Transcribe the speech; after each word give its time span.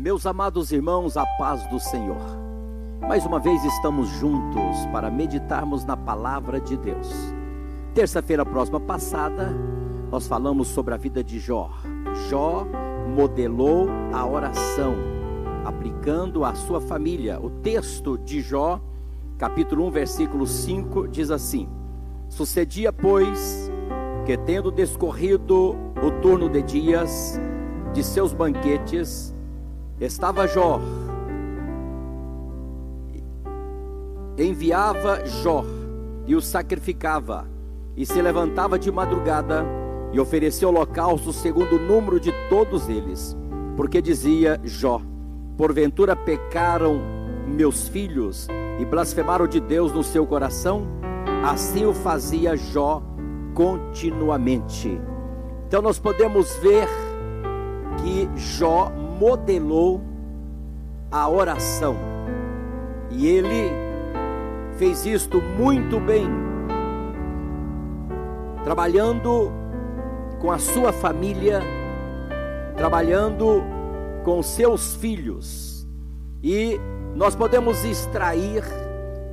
Meus 0.00 0.24
amados 0.24 0.72
irmãos, 0.72 1.18
a 1.18 1.26
paz 1.26 1.68
do 1.68 1.78
Senhor. 1.78 2.16
Mais 3.02 3.26
uma 3.26 3.38
vez 3.38 3.62
estamos 3.66 4.08
juntos 4.08 4.86
para 4.90 5.10
meditarmos 5.10 5.84
na 5.84 5.94
palavra 5.94 6.58
de 6.58 6.74
Deus. 6.74 7.12
Terça-feira 7.92 8.46
próxima 8.46 8.80
passada, 8.80 9.54
nós 10.10 10.26
falamos 10.26 10.68
sobre 10.68 10.94
a 10.94 10.96
vida 10.96 11.22
de 11.22 11.38
Jó. 11.38 11.70
Jó 12.30 12.66
modelou 13.14 13.88
a 14.10 14.26
oração, 14.26 14.94
aplicando 15.66 16.46
à 16.46 16.54
sua 16.54 16.80
família. 16.80 17.38
O 17.38 17.50
texto 17.50 18.16
de 18.16 18.40
Jó, 18.40 18.80
capítulo 19.36 19.86
1, 19.88 19.90
versículo 19.90 20.46
5, 20.46 21.08
diz 21.08 21.30
assim: 21.30 21.68
Sucedia, 22.26 22.90
pois, 22.90 23.70
que 24.24 24.34
tendo 24.38 24.70
descorrido 24.70 25.76
o 26.02 26.10
turno 26.22 26.48
de 26.48 26.62
dias 26.62 27.38
de 27.92 28.02
seus 28.02 28.32
banquetes, 28.32 29.38
estava 30.00 30.46
Jó, 30.46 30.80
enviava 34.38 35.26
Jó 35.26 35.64
e 36.26 36.34
o 36.34 36.40
sacrificava, 36.40 37.46
e 37.96 38.06
se 38.06 38.20
levantava 38.22 38.78
de 38.78 38.90
madrugada 38.90 39.64
e 40.12 40.18
oferecia 40.18 40.68
holocausto 40.68 41.32
segundo 41.32 41.76
o 41.76 41.78
número 41.78 42.18
de 42.18 42.32
todos 42.48 42.88
eles, 42.88 43.36
porque 43.76 44.00
dizia 44.00 44.60
Jó: 44.64 45.00
Porventura 45.56 46.16
pecaram 46.16 47.00
meus 47.46 47.88
filhos 47.88 48.48
e 48.78 48.84
blasfemaram 48.84 49.46
de 49.46 49.60
Deus 49.60 49.92
no 49.92 50.02
seu 50.02 50.26
coração? 50.26 50.86
Assim 51.44 51.84
o 51.84 51.92
fazia 51.92 52.56
Jó 52.56 53.02
continuamente. 53.54 55.00
Então 55.66 55.82
nós 55.82 55.98
podemos 55.98 56.56
ver 56.56 56.88
que 57.98 58.28
Jó 58.34 58.90
modelou 59.20 60.00
a 61.10 61.28
oração. 61.28 61.94
E 63.10 63.26
ele 63.26 63.70
fez 64.78 65.04
isto 65.04 65.42
muito 65.42 66.00
bem, 66.00 66.26
trabalhando 68.64 69.52
com 70.40 70.50
a 70.50 70.58
sua 70.58 70.90
família, 70.90 71.60
trabalhando 72.76 73.62
com 74.24 74.42
seus 74.42 74.94
filhos. 74.94 75.86
E 76.42 76.80
nós 77.14 77.36
podemos 77.36 77.84
extrair 77.84 78.64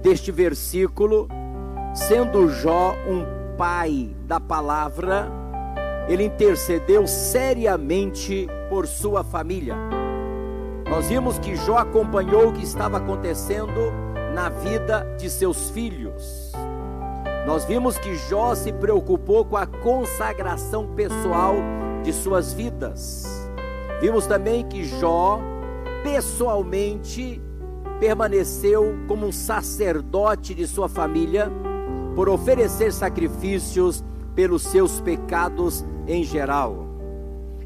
deste 0.02 0.34
versículo, 0.34 1.30
sendo 1.94 2.50
Jó 2.50 2.94
um 3.08 3.56
pai 3.56 4.14
da 4.26 4.38
palavra, 4.38 5.32
ele 6.08 6.24
intercedeu 6.24 7.06
seriamente 7.06 8.48
por 8.70 8.88
sua 8.88 9.24
família. 9.24 9.76
Nós 10.90 11.08
vimos 11.08 11.38
que 11.38 11.56
Jó 11.56 11.78
acompanhou 11.78 12.50
o 12.50 12.54
que 12.54 12.64
estava 12.64 12.98
acontecendo 12.98 13.92
na 14.34 14.50
vida 14.50 15.06
de 15.20 15.30
seus 15.30 15.70
filhos. 15.70 16.54
Nós 17.46 17.66
vimos 17.66 17.98
que 17.98 18.16
Jó 18.16 18.56
se 18.56 18.72
preocupou 18.72 19.44
com 19.44 19.58
a 19.58 19.66
consagração 19.66 20.88
pessoal 20.96 21.56
de 22.04 22.14
suas 22.14 22.54
vidas. 22.54 23.26
Vimos 24.00 24.26
também 24.28 24.66
que 24.66 24.84
Jó, 24.86 25.42
pessoalmente, 26.04 27.42
permaneceu 28.00 28.96
como 29.08 29.26
um 29.26 29.32
sacerdote 29.32 30.54
de 30.54 30.68
sua 30.68 30.88
família, 30.88 31.52
por 32.16 32.30
oferecer 32.30 32.94
sacrifícios 32.94 34.04
pelos 34.36 34.62
seus 34.62 35.00
pecados 35.02 35.86
em 36.08 36.24
geral. 36.24 36.88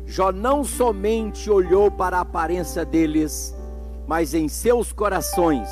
Jó 0.05 0.31
não 0.31 0.63
somente 0.63 1.49
olhou 1.49 1.89
para 1.89 2.17
a 2.17 2.21
aparência 2.21 2.83
deles, 2.83 3.55
mas 4.07 4.33
em 4.33 4.47
seus 4.47 4.91
corações. 4.91 5.69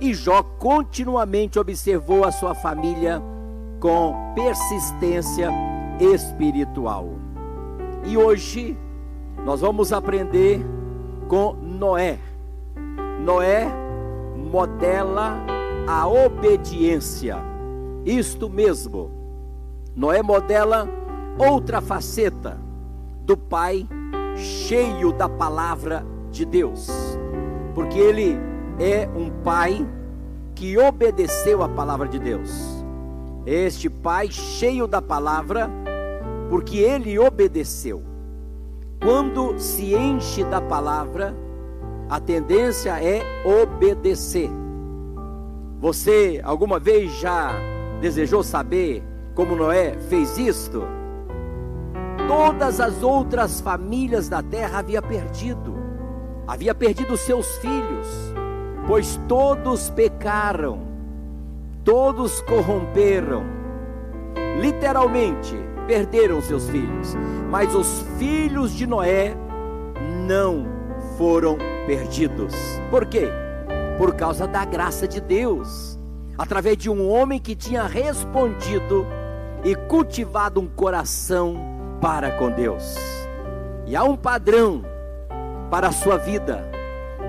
E 0.00 0.14
Jó 0.14 0.42
continuamente 0.42 1.58
observou 1.58 2.24
a 2.24 2.32
sua 2.32 2.54
família 2.54 3.22
com 3.80 4.14
persistência 4.34 5.50
espiritual. 6.00 7.10
E 8.04 8.16
hoje 8.16 8.76
nós 9.44 9.60
vamos 9.60 9.92
aprender 9.92 10.64
com 11.28 11.52
Noé. 11.52 12.18
Noé 13.20 13.68
modela 14.36 15.36
a 15.86 16.08
obediência. 16.08 17.36
Isto 18.04 18.48
mesmo. 18.48 19.10
Noé 19.94 20.22
modela 20.22 20.88
outra 21.38 21.80
faceta 21.80 22.58
do 23.24 23.36
pai 23.36 23.86
cheio 24.36 25.12
da 25.12 25.28
palavra 25.28 26.04
de 26.30 26.44
Deus, 26.44 26.88
porque 27.74 27.98
ele 27.98 28.36
é 28.78 29.08
um 29.16 29.30
pai 29.42 29.86
que 30.54 30.76
obedeceu 30.76 31.62
a 31.62 31.68
palavra 31.68 32.08
de 32.08 32.18
Deus. 32.18 32.50
Este 33.46 33.88
pai 33.88 34.28
cheio 34.30 34.86
da 34.86 35.00
palavra, 35.00 35.70
porque 36.50 36.78
ele 36.78 37.18
obedeceu. 37.18 38.02
Quando 39.00 39.58
se 39.58 39.94
enche 39.94 40.42
da 40.44 40.60
palavra, 40.60 41.34
a 42.10 42.18
tendência 42.18 43.02
é 43.02 43.22
obedecer. 43.62 44.50
Você 45.80 46.40
alguma 46.42 46.80
vez 46.80 47.12
já 47.20 47.52
desejou 48.00 48.42
saber 48.42 49.02
como 49.34 49.54
Noé 49.54 49.96
fez 50.08 50.36
isto? 50.36 50.97
Todas 52.28 52.78
as 52.78 53.02
outras 53.02 53.58
famílias 53.58 54.28
da 54.28 54.42
terra 54.42 54.80
havia 54.80 55.00
perdido, 55.00 55.74
havia 56.46 56.74
perdido 56.74 57.16
seus 57.16 57.56
filhos, 57.56 58.06
pois 58.86 59.18
todos 59.26 59.88
pecaram, 59.88 60.80
todos 61.82 62.42
corromperam, 62.42 63.44
literalmente 64.60 65.56
perderam 65.86 66.42
seus 66.42 66.68
filhos, 66.68 67.16
mas 67.50 67.74
os 67.74 68.04
filhos 68.18 68.72
de 68.72 68.86
Noé 68.86 69.34
não 70.26 70.66
foram 71.16 71.56
perdidos. 71.86 72.54
Por 72.90 73.06
quê? 73.06 73.26
Por 73.96 74.14
causa 74.14 74.46
da 74.46 74.66
graça 74.66 75.08
de 75.08 75.18
Deus, 75.18 75.98
através 76.36 76.76
de 76.76 76.90
um 76.90 77.08
homem 77.08 77.40
que 77.40 77.56
tinha 77.56 77.84
respondido 77.84 79.06
e 79.64 79.74
cultivado 79.74 80.60
um 80.60 80.68
coração 80.68 81.77
para 82.00 82.32
com 82.32 82.50
Deus. 82.50 82.96
E 83.86 83.96
há 83.96 84.04
um 84.04 84.16
padrão 84.16 84.82
para 85.70 85.88
a 85.88 85.92
sua 85.92 86.16
vida 86.16 86.64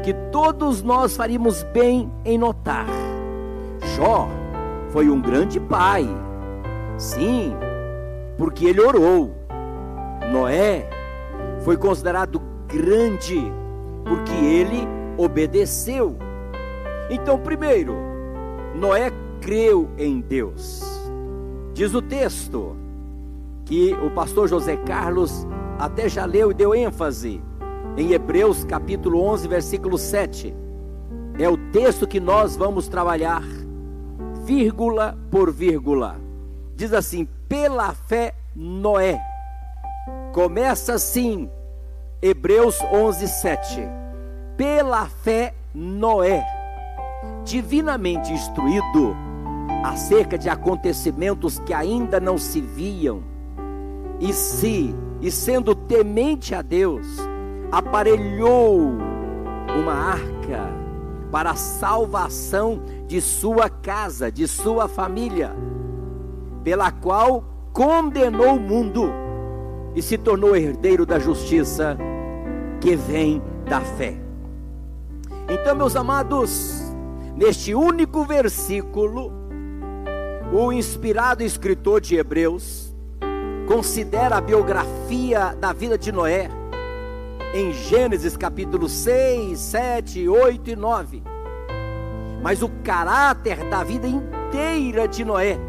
que 0.04 0.14
todos 0.32 0.82
nós 0.82 1.16
faríamos 1.16 1.64
bem 1.64 2.12
em 2.24 2.38
notar. 2.38 2.88
Jó 3.96 4.28
foi 4.90 5.10
um 5.10 5.22
grande 5.22 5.60
pai, 5.60 6.08
sim, 6.98 7.54
porque 8.38 8.66
ele 8.66 8.82
orou. 8.82 9.32
Noé 10.32 10.90
foi 11.62 11.78
considerado 11.78 12.42
grande 12.68 13.52
porque 14.06 14.34
ele 14.34 14.88
obedeceu. 15.18 16.16
Então, 17.10 17.38
primeiro, 17.40 17.96
Noé 18.76 19.12
creu 19.42 19.90
em 19.98 20.22
Deus. 20.22 20.84
Diz 21.74 21.94
o 21.94 22.02
texto: 22.02 22.76
que 23.70 23.94
o 24.04 24.10
pastor 24.10 24.48
José 24.48 24.76
Carlos 24.78 25.46
até 25.78 26.10
já 26.10 26.26
leu 26.26 26.50
e 26.50 26.56
deu 26.56 26.74
ênfase 26.74 27.40
em 27.96 28.14
Hebreus 28.14 28.64
capítulo 28.64 29.22
11, 29.22 29.48
versículo 29.48 29.96
7. 29.96 30.56
É 31.38 31.48
o 31.48 31.56
texto 31.72 32.08
que 32.08 32.20
nós 32.20 32.58
vamos 32.58 32.88
trabalhar, 32.88 33.44
vírgula 34.44 35.16
por 35.30 35.52
vírgula. 35.52 36.20
Diz 36.76 36.94
assim: 36.94 37.28
pela 37.48 37.94
fé, 37.94 38.34
Noé. 38.56 39.22
Começa 40.34 40.96
assim, 40.96 41.48
Hebreus 42.24 42.82
11, 42.92 43.28
7. 43.28 43.82
Pela 44.58 45.06
fé, 45.06 45.54
Noé, 45.76 46.44
divinamente 47.46 48.34
instruído 48.34 49.16
acerca 49.84 50.40
de 50.40 50.50
acontecimentos 50.50 51.60
que 51.60 51.74
ainda 51.74 52.20
não 52.20 52.40
se 52.40 52.60
viam, 52.60 53.24
e 54.20 54.34
se, 54.34 54.94
e 55.22 55.32
sendo 55.32 55.74
temente 55.74 56.54
a 56.54 56.62
Deus, 56.62 57.08
aparelhou 57.72 58.92
uma 59.80 59.94
arca 59.94 60.70
para 61.32 61.52
a 61.52 61.56
salvação 61.56 62.82
de 63.08 63.22
sua 63.22 63.70
casa, 63.70 64.32
de 64.32 64.48
sua 64.48 64.88
família, 64.88 65.56
pela 66.64 66.92
qual 66.92 67.44
condenou 67.72 68.56
o 68.56 68.60
mundo 68.60 69.10
e 69.96 70.02
se 70.02 70.18
tornou 70.18 70.56
herdeiro 70.56 71.06
da 71.06 71.20
justiça 71.20 71.98
que 72.82 72.96
vem 72.96 73.42
da 73.66 73.82
fé. 73.82 74.18
Então, 75.48 75.76
meus 75.76 75.96
amados, 75.96 76.84
neste 77.36 77.74
único 77.74 78.24
versículo, 78.24 79.32
o 80.52 80.72
inspirado 80.72 81.44
escritor 81.44 82.02
de 82.02 82.16
Hebreus 82.16 82.89
considera 83.70 84.38
a 84.38 84.42
biografia 84.42 85.56
da 85.62 85.72
vida 85.72 85.96
de 85.96 86.12
Noé 86.12 86.50
em 87.54 87.72
Gênesis 87.72 88.36
capítulo 88.36 88.90
6, 88.90 89.60
7, 89.60 90.28
8 90.28 90.72
e 90.72 90.76
9. 90.76 91.22
Mas 92.42 92.64
o 92.64 92.70
caráter 92.84 93.64
da 93.70 93.84
vida 93.84 94.08
inteira 94.08 95.08
de 95.08 95.24
Noé 95.24 95.60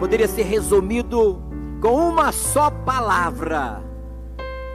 poderia 0.00 0.26
ser 0.26 0.42
resumido 0.42 1.40
com 1.80 1.94
uma 1.94 2.32
só 2.32 2.72
palavra. 2.72 3.84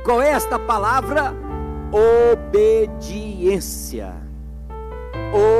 É 0.07 0.29
esta 0.29 0.57
palavra? 0.57 1.33
Obediência. 2.31 4.13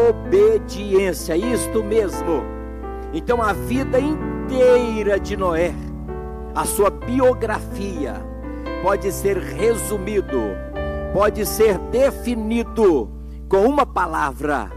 Obediência, 0.08 1.36
isto 1.36 1.84
mesmo. 1.84 2.46
Então 3.14 3.42
a 3.42 3.52
vida 3.52 4.00
inteira 4.00 5.20
de 5.20 5.36
Noé, 5.36 5.74
a 6.56 6.64
sua 6.64 6.90
biografia, 6.90 8.16
pode 8.82 9.12
ser 9.12 9.38
resumido, 9.38 10.40
pode 11.14 11.46
ser 11.46 11.78
definido 11.78 13.12
com 13.50 13.66
uma 13.66 13.86
palavra: 13.86 14.72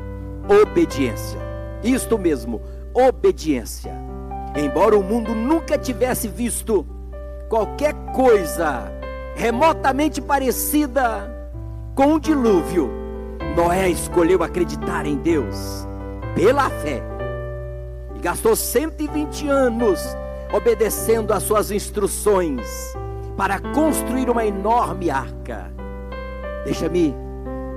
obediência. 0.49 1.39
Isto 1.83 2.19
mesmo, 2.19 2.61
obediência. 2.93 3.95
Embora 4.57 4.99
o 4.99 5.03
mundo 5.05 5.35
nunca 5.35 5.79
tivesse 5.79 6.27
visto 6.27 6.85
qualquer 7.49 7.95
coisa 8.13 8.91
remotamente 9.37 10.21
parecida 10.21 11.33
com 11.95 12.15
um 12.15 12.19
dilúvio, 12.19 12.91
Noé 13.55 13.89
escolheu 13.89 14.43
acreditar 14.43 15.07
em 15.07 15.17
Deus 15.17 15.87
pela 16.35 16.69
fé 16.71 17.01
e 18.17 18.19
gastou 18.19 18.57
120 18.57 19.49
anos 19.49 20.17
obedecendo 20.53 21.33
às 21.33 21.43
suas 21.43 21.71
instruções 21.71 22.67
para 23.37 23.61
construir 23.73 24.31
uma 24.31 24.45
enorme 24.45 25.11
arca. 25.11 25.73
Deixa-me 26.65 27.15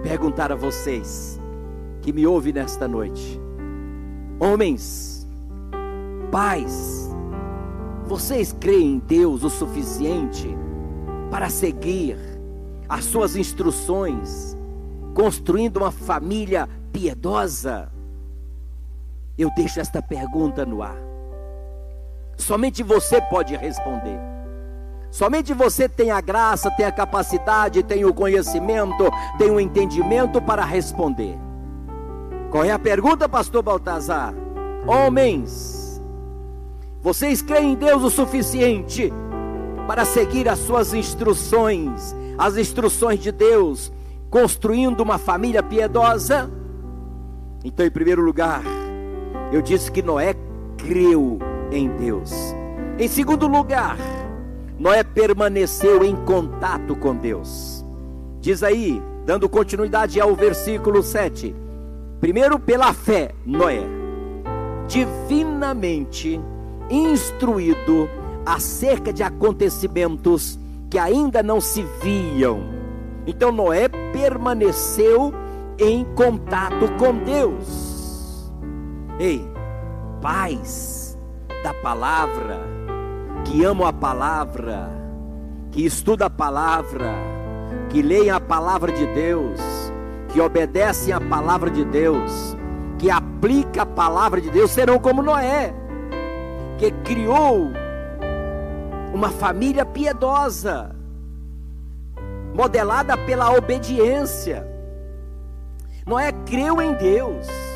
perguntar 0.01 0.51
a 0.51 0.55
vocês 0.55 1.39
que 2.01 2.11
me 2.11 2.25
ouvem 2.25 2.53
nesta 2.53 2.87
noite, 2.87 3.39
homens, 4.39 5.27
pais, 6.31 7.09
vocês 8.05 8.55
creem 8.59 8.95
em 8.95 8.99
Deus 8.99 9.43
o 9.43 9.49
suficiente 9.49 10.49
para 11.29 11.49
seguir 11.49 12.17
as 12.89 13.05
suas 13.05 13.35
instruções, 13.35 14.57
construindo 15.13 15.77
uma 15.77 15.91
família 15.91 16.67
piedosa? 16.91 17.91
Eu 19.37 19.49
deixo 19.55 19.79
esta 19.79 20.01
pergunta 20.01 20.65
no 20.65 20.81
ar. 20.81 21.10
Somente 22.37 22.83
você 22.83 23.21
pode 23.21 23.55
responder. 23.55 24.19
Somente 25.11 25.53
você 25.53 25.89
tem 25.89 26.09
a 26.09 26.21
graça, 26.21 26.71
tem 26.71 26.85
a 26.85 26.91
capacidade, 26.91 27.83
tem 27.83 28.05
o 28.05 28.13
conhecimento, 28.13 29.11
tem 29.37 29.51
o 29.51 29.59
entendimento 29.59 30.41
para 30.41 30.63
responder. 30.63 31.37
Qual 32.49 32.63
é 32.63 32.71
a 32.71 32.79
pergunta, 32.79 33.27
pastor 33.27 33.61
Baltazar? 33.61 34.33
Homens, 34.87 36.01
vocês 37.01 37.41
creem 37.41 37.73
em 37.73 37.75
Deus 37.75 38.03
o 38.03 38.09
suficiente 38.09 39.11
para 39.85 40.05
seguir 40.05 40.47
as 40.47 40.59
suas 40.59 40.93
instruções, 40.93 42.15
as 42.37 42.55
instruções 42.55 43.19
de 43.19 43.31
Deus, 43.31 43.91
construindo 44.29 45.01
uma 45.01 45.17
família 45.17 45.61
piedosa? 45.61 46.49
Então, 47.65 47.85
em 47.85 47.91
primeiro 47.91 48.21
lugar, 48.21 48.63
eu 49.51 49.61
disse 49.61 49.91
que 49.91 50.01
Noé 50.01 50.35
creu 50.77 51.37
em 51.71 51.89
Deus. 51.89 52.31
Em 52.99 53.07
segundo 53.07 53.47
lugar, 53.47 53.97
Noé 54.77 55.03
permaneceu 55.03 56.03
em 56.03 56.15
contato 56.15 56.95
com 56.95 57.15
Deus. 57.15 57.85
Diz 58.39 58.63
aí, 58.63 59.01
dando 59.25 59.47
continuidade 59.47 60.19
ao 60.19 60.35
versículo 60.35 61.01
7. 61.01 61.55
Primeiro, 62.19 62.59
pela 62.59 62.93
fé, 62.93 63.33
Noé, 63.45 63.81
divinamente 64.87 66.39
instruído 66.89 68.09
acerca 68.45 69.13
de 69.13 69.23
acontecimentos 69.23 70.59
que 70.89 70.99
ainda 70.99 71.41
não 71.41 71.61
se 71.61 71.85
viam. 72.01 72.61
Então, 73.25 73.51
Noé 73.51 73.87
permaneceu 74.11 75.33
em 75.79 76.03
contato 76.15 76.91
com 76.99 77.15
Deus. 77.23 78.51
Ei, 79.19 79.47
paz 80.21 81.00
da 81.63 81.73
palavra 81.73 82.59
que 83.45 83.63
amam 83.63 83.87
a 83.87 83.93
palavra, 83.93 84.89
que 85.71 85.85
estudam 85.85 86.27
a 86.27 86.29
palavra, 86.29 87.13
que 87.89 88.01
leem 88.01 88.29
a 88.29 88.39
palavra 88.39 88.91
de 88.91 89.05
Deus, 89.07 89.59
que 90.29 90.39
obedecem 90.39 91.13
a 91.13 91.19
palavra 91.19 91.69
de 91.69 91.83
Deus, 91.85 92.55
que 92.97 93.09
aplicam 93.09 93.83
a 93.83 93.85
palavra 93.85 94.39
de 94.39 94.49
Deus, 94.49 94.71
serão 94.71 94.99
como 94.99 95.21
Noé, 95.21 95.73
que 96.77 96.91
criou 97.03 97.71
uma 99.13 99.29
família 99.29 99.85
piedosa, 99.85 100.95
modelada 102.53 103.17
pela 103.17 103.51
obediência. 103.51 104.67
Noé 106.05 106.31
creu 106.45 106.81
em 106.81 106.93
Deus 106.93 107.70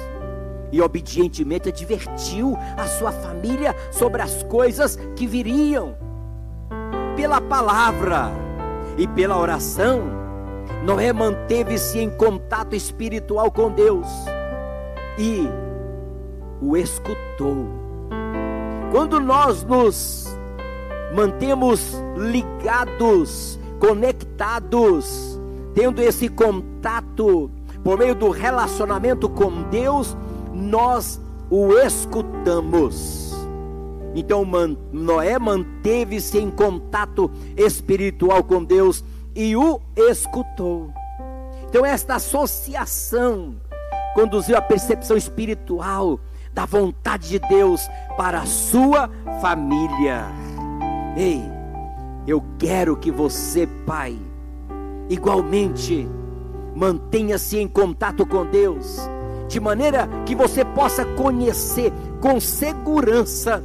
e 0.76 0.82
obedientemente 0.82 1.70
advertiu 1.70 2.58
a 2.76 2.86
sua 2.86 3.10
família 3.10 3.74
sobre 3.92 4.22
as 4.22 4.44
coisas 4.44 5.00
que 5.16 5.26
viriam. 5.26 5.96
Pela 7.16 7.40
palavra 7.40 8.30
e 8.98 9.08
pela 9.08 9.40
oração, 9.40 10.02
Noé 10.84 11.14
manteve-se 11.14 11.98
em 12.00 12.10
contato 12.10 12.76
espiritual 12.76 13.50
com 13.50 13.72
Deus 13.72 14.06
e 15.18 15.48
o 16.62 16.76
escutou. 16.76 17.68
Quando 18.92 19.22
nós 19.22 19.64
nos 19.64 20.26
mantemos 21.16 21.94
ligados, 22.18 23.58
conectados, 23.80 25.40
tendo 25.74 26.02
esse 26.02 26.28
contato 26.28 27.50
por 27.82 27.98
meio 27.98 28.14
do 28.14 28.30
relacionamento 28.30 29.30
com 29.30 29.62
Deus, 29.70 30.18
nós 30.56 31.22
o 31.50 31.74
escutamos. 31.74 33.34
Então 34.16 34.46
Noé 34.94 35.38
manteve-se 35.38 36.38
em 36.38 36.50
contato 36.50 37.30
espiritual 37.58 38.44
com 38.44 38.64
Deus 38.64 39.04
e 39.36 39.56
o 39.56 39.82
escutou. 39.96 40.90
Então 41.68 41.86
esta 41.86 42.16
associação 42.16 43.58
conduziu 44.14 44.58
à 44.58 44.62
percepção 44.62 45.18
espiritual 45.18 46.20
da 46.54 46.66
vontade 46.66 47.28
de 47.28 47.40
Deus 47.40 47.90
para 48.16 48.40
a 48.40 48.46
sua 48.46 49.10
família. 49.42 50.28
Ei, 51.18 51.42
eu 52.26 52.42
quero 52.58 52.96
que 52.96 53.12
você, 53.12 53.68
pai, 53.86 54.18
igualmente 55.10 56.08
mantenha-se 56.74 57.58
em 57.58 57.68
contato 57.68 58.26
com 58.26 58.46
Deus 58.46 59.10
de 59.48 59.60
maneira 59.60 60.08
que 60.26 60.36
você 60.36 60.64
possa 60.66 61.06
conhecer 61.06 61.92
com 62.20 62.40
segurança 62.40 63.64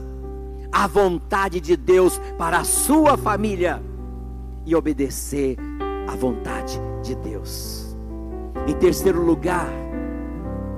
a 0.73 0.87
vontade 0.87 1.61
de 1.61 1.77
Deus 1.77 2.21
para 2.39 2.59
a 2.59 2.65
sua 2.65 3.17
família 3.17 3.83
e 4.65 4.75
obedecer 4.75 5.57
à 6.07 6.15
vontade 6.15 6.81
de 7.03 7.15
Deus. 7.15 7.97
Em 8.67 8.75
terceiro 8.75 9.25
lugar, 9.25 9.69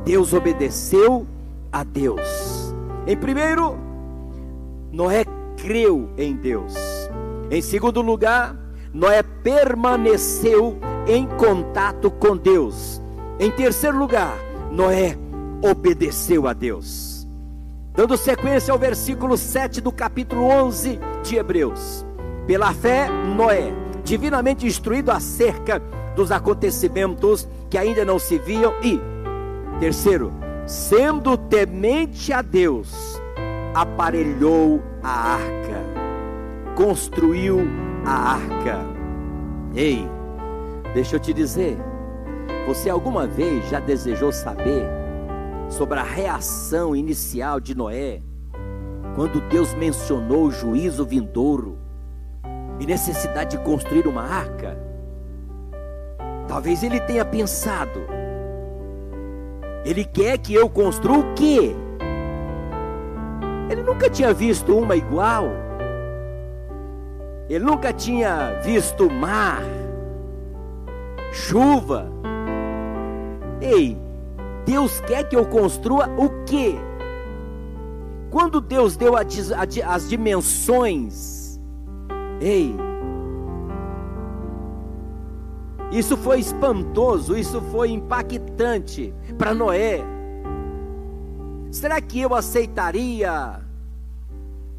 Deus 0.05 0.33
obedeceu 0.33 1.27
a 1.71 1.85
Deus. 1.85 2.75
Em 3.07 3.17
primeiro, 3.17 3.77
Noé 4.91 5.25
creu 5.57 6.11
em 6.17 6.35
Deus. 6.35 6.75
Em 7.51 7.61
segundo 7.61 8.01
lugar, 8.01 8.57
Noé 8.93 9.23
permaneceu 9.23 10.79
em 11.07 11.27
contato 11.27 12.11
com 12.11 12.37
Deus. 12.37 13.01
Em 13.39 13.51
terceiro 13.51 13.99
lugar, 13.99 14.37
Noé 14.73 15.19
obedeceu 15.63 16.49
a 16.49 16.55
Deus. 16.55 17.29
Dando 17.95 18.17
sequência 18.17 18.73
ao 18.73 18.79
versículo 18.79 19.37
7 19.37 19.83
do 19.83 19.93
capítulo 19.93 20.45
11 20.45 20.99
de 21.23 21.37
Hebreus. 21.37 22.07
Pela 22.47 22.73
fé, 22.73 23.07
Noé, 23.37 23.71
divinamente 24.03 24.67
instruído 24.67 25.11
acerca 25.11 25.79
dos 26.17 26.33
acontecimentos 26.33 27.47
que 27.69 27.77
ainda 27.77 28.03
não 28.03 28.19
se 28.19 28.39
viam, 28.39 28.73
e, 28.83 28.99
terceiro, 29.79 30.33
sendo 30.67 31.37
temente 31.37 32.33
a 32.33 32.41
Deus, 32.41 33.21
aparelhou 33.75 34.83
a 35.03 35.35
arca, 35.35 35.85
construiu 36.75 37.61
a 38.07 38.35
arca. 38.37 38.87
Ei, 39.75 40.09
deixa 40.95 41.17
eu 41.17 41.21
te 41.21 41.35
dizer, 41.35 41.77
você 42.67 42.89
alguma 42.89 43.27
vez 43.27 43.69
já 43.69 43.81
desejou 43.81 44.33
saber 44.33 44.87
sobre 45.69 45.99
a 45.99 46.03
reação 46.03 46.95
inicial 46.95 47.59
de 47.59 47.75
Noé 47.75 48.21
quando 49.15 49.41
Deus 49.49 49.75
mencionou 49.75 50.45
o 50.45 50.51
juízo 50.51 51.05
vindouro 51.05 51.79
e 52.79 52.87
necessidade 52.87 53.57
de 53.57 53.65
construir 53.65 54.07
uma 54.07 54.23
arca? 54.23 54.79
Talvez 56.49 56.83
ele 56.83 57.01
tenha 57.01 57.25
pensado. 57.25 58.01
Ele 59.85 60.05
quer 60.05 60.39
que 60.39 60.55
eu 60.55 60.69
construa 60.69 61.19
o 61.19 61.35
quê? 61.35 61.75
Ele 63.71 63.83
nunca 63.83 64.11
tinha 64.11 64.33
visto 64.33 64.77
uma 64.77 64.95
igual. 64.95 65.47
Ele 67.49 67.65
nunca 67.65 67.93
tinha 67.93 68.61
visto 68.63 69.11
mar, 69.11 69.63
chuva. 71.33 72.11
Ei, 73.63 73.97
Deus 74.67 75.01
quer 75.03 75.29
que 75.29 75.37
eu 75.37 75.47
construa 75.47 76.09
o 76.19 76.45
quê? 76.45 76.75
Quando 78.29 78.61
Deus 78.61 78.97
deu 78.97 79.15
as 79.17 80.09
dimensões, 80.09 81.61
ei, 82.41 82.75
isso 85.93 86.17
foi 86.17 86.41
espantoso, 86.41 87.37
isso 87.37 87.61
foi 87.71 87.91
impactante 87.91 89.15
para 89.39 89.55
Noé. 89.55 90.01
Será 91.71 92.01
que 92.01 92.21
eu 92.21 92.35
aceitaria? 92.35 93.61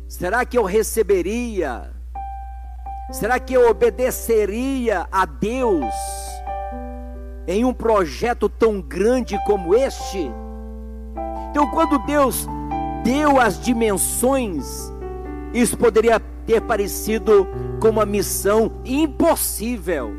Será 0.07 0.43
que 0.43 0.57
eu 0.57 0.63
receberia? 0.63 1.91
Será 3.11 3.39
que 3.39 3.53
eu 3.53 3.69
obedeceria 3.69 5.07
a 5.11 5.25
Deus 5.25 5.93
em 7.47 7.65
um 7.65 7.73
projeto 7.73 8.47
tão 8.47 8.81
grande 8.81 9.37
como 9.45 9.75
este? 9.75 10.31
Então, 11.49 11.67
quando 11.67 11.99
Deus 11.99 12.47
deu 13.03 13.39
as 13.39 13.59
dimensões, 13.59 14.91
isso 15.53 15.77
poderia 15.77 16.19
ter 16.45 16.61
parecido 16.61 17.47
com 17.79 17.89
uma 17.89 18.05
missão 18.05 18.71
impossível. 18.83 20.11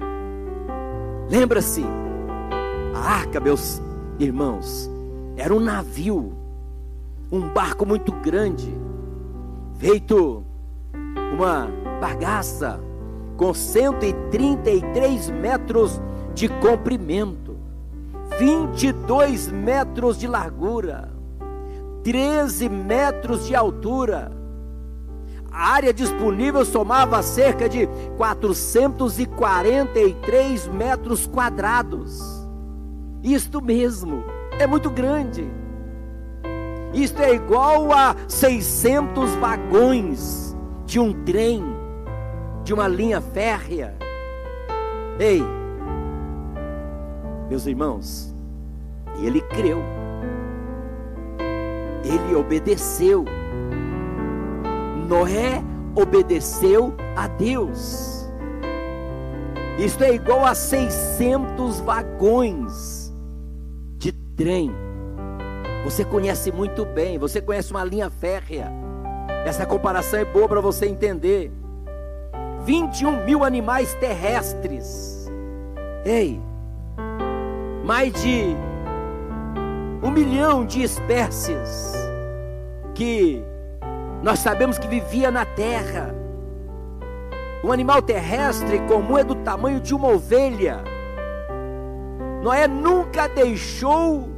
Lembra-se, 1.29 1.83
a 2.95 2.99
arca, 2.99 3.41
meus 3.41 3.83
irmãos, 4.19 4.91
era 5.37 5.53
um 5.53 5.61
navio, 5.61 6.33
um 7.33 7.49
barco 7.49 7.85
muito 7.85 8.13
grande, 8.13 8.73
feito 9.79 10.45
uma 11.33 11.69
bagaça 12.01 12.81
com 13.37 13.53
133 13.53 15.31
metros 15.31 15.99
de 15.99 16.14
comprimento, 16.49 17.57
22 18.39 19.49
metros 19.49 20.19
de 20.19 20.27
largura, 20.27 21.11
13 22.03 22.69
metros 22.69 23.47
de 23.47 23.55
altura. 23.55 24.33
A 25.51 25.71
área 25.71 25.95
disponível 25.95 26.65
somava 26.65 27.23
cerca 27.23 27.69
de 27.69 27.89
443 28.17 30.67
metros 30.67 31.29
quadrados. 31.29 32.21
Isto 33.23 33.63
mesmo, 33.63 34.25
é 34.59 34.67
muito 34.67 34.91
grande. 34.91 35.49
Isto 36.93 37.23
é 37.23 37.33
igual 37.35 37.93
a 37.93 38.17
600 38.29 39.31
vagões 39.37 40.57
de 40.85 40.99
um 40.99 41.13
trem, 41.25 41.63
de 42.65 42.75
uma 42.75 42.89
linha 42.89 43.21
férrea. 43.21 43.95
Ei, 45.19 45.43
meus 47.49 47.67
irmãos, 47.67 48.35
ele 49.23 49.41
creu 49.41 49.83
ele 52.05 52.35
obedeceu. 52.35 53.25
Noé 55.09 55.63
obedeceu 55.95 56.95
a 57.17 57.27
Deus. 57.27 58.29
Isto 59.79 60.05
é 60.05 60.15
igual 60.15 60.45
a 60.45 60.55
600 60.55 61.81
vagões 61.81 63.13
de 63.99 64.13
trem. 64.37 64.71
Você 65.85 66.05
conhece 66.05 66.53
muito 66.53 66.85
bem, 66.85 67.19
você 67.19 67.41
conhece 67.41 67.71
uma 67.73 67.85
linha 67.85 68.09
férrea. 68.09 68.71
Essa 69.45 69.67
comparação 69.67 70.21
é 70.21 70.25
boa 70.25 70.49
para 70.49 70.61
você 70.61 70.87
entender. 70.87 71.53
21 72.65 73.25
mil 73.25 73.45
animais 73.45 73.93
terrestres. 73.95 75.29
Ei, 76.05 76.41
mais 77.85 78.13
de 78.15 78.57
um 80.03 80.11
milhão 80.11 80.65
de 80.65 80.83
espécies 80.83 81.93
que 82.95 83.45
nós 84.23 84.39
sabemos 84.39 84.79
que 84.79 84.89
vivia 84.89 85.31
na 85.31 85.45
terra. 85.45 86.15
Um 87.63 87.71
animal 87.71 88.01
terrestre 88.01 88.79
comum 88.89 89.19
é 89.19 89.25
do 89.25 89.35
tamanho 89.35 89.81
de 89.81 89.95
uma 89.95 90.09
ovelha. 90.09 90.83
Noé 92.43 92.67
nunca 92.67 93.29
deixou 93.29 94.29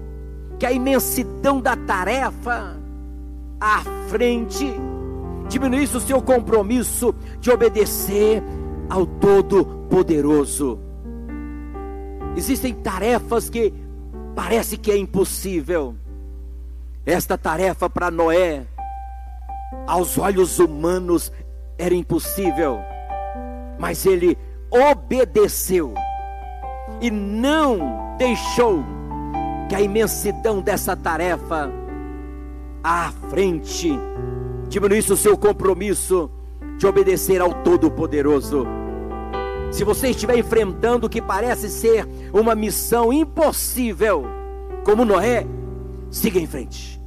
que 0.59 0.67
a 0.67 0.73
imensidão 0.73 1.61
da 1.61 1.77
tarefa 1.77 2.77
à 3.61 3.81
frente 4.09 4.73
diminuísse 5.49 5.97
o 5.97 6.01
seu 6.01 6.21
compromisso 6.21 7.15
de 7.41 7.51
obedecer 7.51 8.43
ao 8.89 9.07
Todo-Poderoso. 9.07 10.86
Existem 12.37 12.75
tarefas 12.75 13.49
que 13.49 13.73
Parece 14.37 14.77
que 14.77 14.93
é 14.93 14.97
impossível. 14.99 15.97
Esta 17.07 17.39
tarefa 17.39 17.89
para 17.89 18.11
Noé, 18.11 18.67
aos 19.87 20.19
olhos 20.19 20.59
humanos, 20.59 21.33
era 21.79 21.95
impossível, 21.95 22.79
mas 23.79 24.05
ele 24.05 24.37
obedeceu 24.71 25.95
e 27.01 27.11
não 27.11 28.15
deixou 28.19 28.85
que 29.71 29.75
a 29.75 29.81
imensidão 29.81 30.61
dessa 30.61 30.95
tarefa 30.95 31.73
à 32.85 33.11
frente 33.31 33.99
diminuísse 34.69 35.15
o 35.15 35.17
seu 35.17 35.39
compromisso 35.39 36.31
de 36.77 36.87
obedecer 36.87 37.41
ao 37.41 37.55
Todo-Poderoso. 37.63 38.67
Se 39.71 39.85
você 39.85 40.09
estiver 40.09 40.39
enfrentando 40.39 41.07
o 41.07 41.11
que 41.11 41.21
parece 41.21 41.69
ser 41.69 42.07
uma 42.33 42.55
missão 42.55 43.13
impossível, 43.13 44.25
como 44.85 45.05
Noé, 45.05 45.47
siga 46.11 46.39
em 46.39 46.47
frente. 46.47 47.01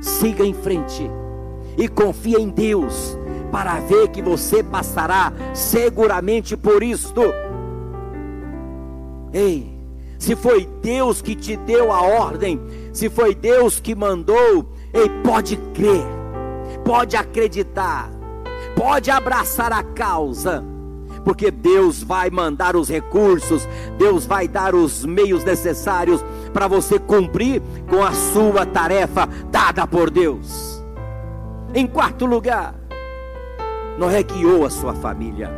Siga 0.00 0.44
em 0.44 0.54
frente 0.54 1.10
e 1.76 1.88
confia 1.88 2.38
em 2.38 2.48
Deus 2.48 3.18
para 3.50 3.80
ver 3.80 4.08
que 4.08 4.22
você 4.22 4.62
passará 4.62 5.32
seguramente 5.52 6.56
por 6.56 6.82
isto. 6.82 7.22
Ei, 9.32 9.74
se 10.18 10.36
foi 10.36 10.66
Deus 10.80 11.20
que 11.20 11.34
te 11.34 11.56
deu 11.56 11.92
a 11.92 12.02
ordem, 12.02 12.60
se 12.92 13.10
foi 13.10 13.34
Deus 13.34 13.80
que 13.80 13.94
mandou, 13.94 14.72
ei, 14.92 15.08
pode 15.24 15.56
crer, 15.74 16.06
pode 16.84 17.16
acreditar, 17.16 18.10
pode 18.76 19.10
abraçar 19.10 19.72
a 19.72 19.82
causa 19.82 20.73
porque 21.24 21.50
Deus 21.50 22.02
vai 22.02 22.30
mandar 22.30 22.76
os 22.76 22.88
recursos, 22.88 23.66
Deus 23.98 24.26
vai 24.26 24.46
dar 24.46 24.74
os 24.74 25.04
meios 25.04 25.42
necessários 25.42 26.24
para 26.52 26.68
você 26.68 26.98
cumprir 26.98 27.62
com 27.88 28.02
a 28.02 28.12
sua 28.12 28.66
tarefa 28.66 29.28
dada 29.50 29.86
por 29.86 30.10
Deus. 30.10 30.82
Em 31.74 31.86
quarto 31.86 32.26
lugar, 32.26 32.74
Noé 33.98 34.22
guiou 34.22 34.64
a 34.64 34.70
sua 34.70 34.94
família. 34.94 35.50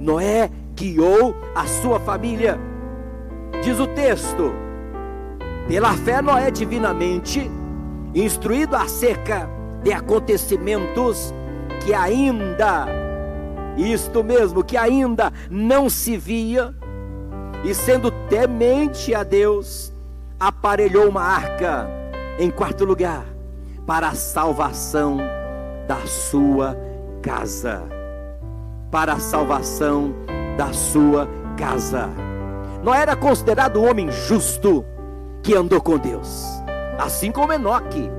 Noé 0.00 0.50
guiou 0.74 1.36
a 1.54 1.66
sua 1.66 2.00
família. 2.00 2.58
Diz 3.62 3.78
o 3.78 3.86
texto: 3.88 4.52
pela 5.68 5.92
fé, 5.92 6.22
Noé 6.22 6.50
divinamente 6.50 7.50
instruído 8.14 8.74
acerca 8.74 9.48
de 9.82 9.92
acontecimentos 9.92 11.34
que 11.84 11.92
ainda 11.92 12.86
isto 13.78 14.24
mesmo, 14.24 14.64
que 14.64 14.76
ainda 14.76 15.32
não 15.50 15.88
se 15.88 16.16
via, 16.16 16.74
e 17.64 17.72
sendo 17.74 18.10
temente 18.28 19.14
a 19.14 19.22
Deus, 19.22 19.92
aparelhou 20.38 21.08
uma 21.08 21.22
arca, 21.22 21.88
em 22.38 22.50
quarto 22.50 22.84
lugar, 22.84 23.24
para 23.86 24.08
a 24.08 24.14
salvação 24.14 25.18
da 25.86 26.06
sua 26.06 26.76
casa. 27.22 27.82
Para 28.90 29.14
a 29.14 29.20
salvação 29.20 30.14
da 30.56 30.72
sua 30.72 31.28
casa. 31.56 32.08
Não 32.82 32.94
era 32.94 33.16
considerado 33.16 33.80
um 33.80 33.90
homem 33.90 34.10
justo 34.10 34.84
que 35.42 35.54
andou 35.54 35.80
com 35.80 35.98
Deus, 35.98 36.44
assim 36.98 37.32
como 37.32 37.52
Enoque. 37.52 38.10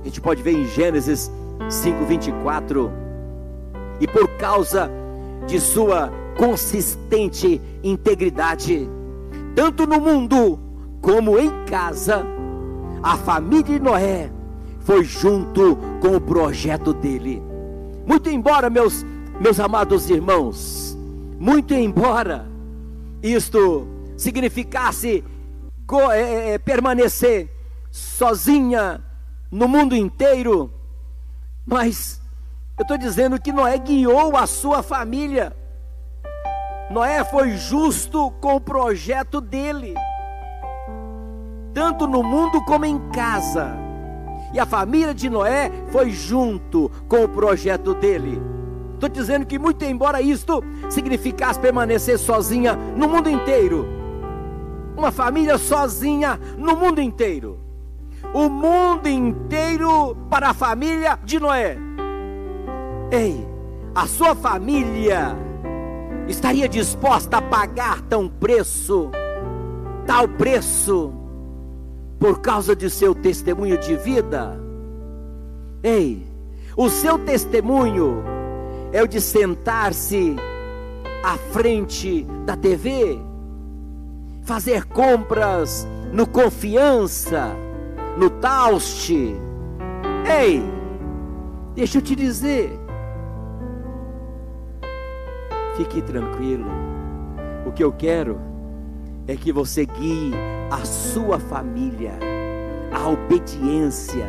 A 0.00 0.04
gente 0.04 0.20
pode 0.20 0.42
ver 0.42 0.52
em 0.52 0.66
Gênesis 0.66 1.30
5:24 1.68 3.05
e 4.00 4.06
por 4.06 4.28
causa 4.36 4.90
de 5.46 5.60
sua 5.60 6.10
consistente 6.36 7.60
integridade, 7.82 8.88
tanto 9.54 9.86
no 9.86 10.00
mundo 10.00 10.58
como 11.00 11.38
em 11.38 11.50
casa, 11.64 12.24
a 13.02 13.16
família 13.16 13.62
de 13.62 13.80
Noé 13.80 14.30
foi 14.80 15.04
junto 15.04 15.76
com 16.00 16.16
o 16.16 16.20
projeto 16.20 16.92
dele. 16.92 17.42
Muito 18.06 18.28
embora, 18.28 18.68
meus, 18.68 19.04
meus 19.40 19.58
amados 19.58 20.10
irmãos, 20.10 20.96
muito 21.38 21.74
embora 21.74 22.46
isto 23.22 23.86
significasse 24.16 25.24
é, 26.12 26.54
é, 26.54 26.58
permanecer 26.58 27.50
sozinha 27.90 29.02
no 29.50 29.66
mundo 29.68 29.94
inteiro, 29.94 30.72
mas 31.64 32.20
eu 32.78 32.82
estou 32.82 32.98
dizendo 32.98 33.40
que 33.40 33.52
Noé 33.52 33.78
guiou 33.78 34.36
a 34.36 34.46
sua 34.46 34.82
família. 34.82 35.56
Noé 36.90 37.24
foi 37.24 37.56
justo 37.56 38.30
com 38.32 38.56
o 38.56 38.60
projeto 38.60 39.40
dele, 39.40 39.94
tanto 41.72 42.06
no 42.06 42.22
mundo 42.22 42.62
como 42.64 42.84
em 42.84 42.98
casa. 43.10 43.74
E 44.52 44.60
a 44.60 44.66
família 44.66 45.14
de 45.14 45.30
Noé 45.30 45.72
foi 45.90 46.10
junto 46.10 46.90
com 47.08 47.24
o 47.24 47.28
projeto 47.28 47.94
dele. 47.94 48.40
Estou 48.92 49.08
dizendo 49.08 49.46
que, 49.46 49.58
muito 49.58 49.82
embora 49.84 50.20
isto 50.20 50.62
significasse 50.90 51.58
permanecer 51.58 52.18
sozinha 52.18 52.74
no 52.74 53.08
mundo 53.08 53.28
inteiro, 53.28 53.86
uma 54.96 55.10
família 55.10 55.58
sozinha 55.58 56.38
no 56.56 56.76
mundo 56.76 57.00
inteiro, 57.00 57.58
o 58.32 58.48
mundo 58.48 59.08
inteiro 59.08 60.14
para 60.30 60.50
a 60.50 60.54
família 60.54 61.18
de 61.24 61.40
Noé. 61.40 61.85
Ei, 63.10 63.46
a 63.94 64.06
sua 64.06 64.34
família 64.34 65.36
estaria 66.26 66.68
disposta 66.68 67.36
a 67.36 67.42
pagar 67.42 68.02
tão 68.02 68.28
preço, 68.28 69.10
tal 70.04 70.26
preço, 70.26 71.12
por 72.18 72.40
causa 72.40 72.74
de 72.74 72.90
seu 72.90 73.14
testemunho 73.14 73.78
de 73.78 73.96
vida? 73.96 74.58
Ei, 75.84 76.26
o 76.76 76.88
seu 76.88 77.16
testemunho 77.18 78.24
é 78.92 79.02
o 79.02 79.06
de 79.06 79.20
sentar-se 79.20 80.34
à 81.22 81.36
frente 81.52 82.26
da 82.44 82.56
TV, 82.56 83.20
fazer 84.42 84.84
compras 84.84 85.86
no 86.12 86.26
confiança, 86.26 87.50
no 88.16 88.30
Taust. 88.30 89.10
Ei, 89.10 90.62
deixa 91.74 91.98
eu 91.98 92.02
te 92.02 92.16
dizer, 92.16 92.85
fique 95.76 96.02
tranquilo. 96.02 96.70
O 97.66 97.72
que 97.72 97.84
eu 97.84 97.92
quero 97.92 98.38
é 99.28 99.36
que 99.36 99.52
você 99.52 99.84
guie 99.84 100.32
a 100.70 100.84
sua 100.84 101.38
família 101.38 102.12
à 102.92 103.08
obediência. 103.08 104.26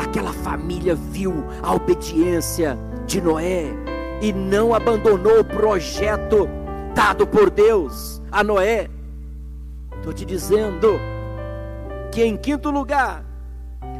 Aquela 0.00 0.32
família 0.32 0.94
viu 0.94 1.44
a 1.62 1.74
obediência 1.74 2.78
de 3.06 3.20
Noé 3.20 3.66
e 4.20 4.32
não 4.32 4.74
abandonou 4.74 5.40
o 5.40 5.44
projeto 5.44 6.48
dado 6.94 7.26
por 7.26 7.50
Deus 7.50 8.22
a 8.30 8.42
Noé. 8.42 8.88
Estou 9.96 10.12
te 10.12 10.24
dizendo 10.24 10.98
que, 12.10 12.24
em 12.24 12.36
quinto 12.36 12.70
lugar, 12.70 13.24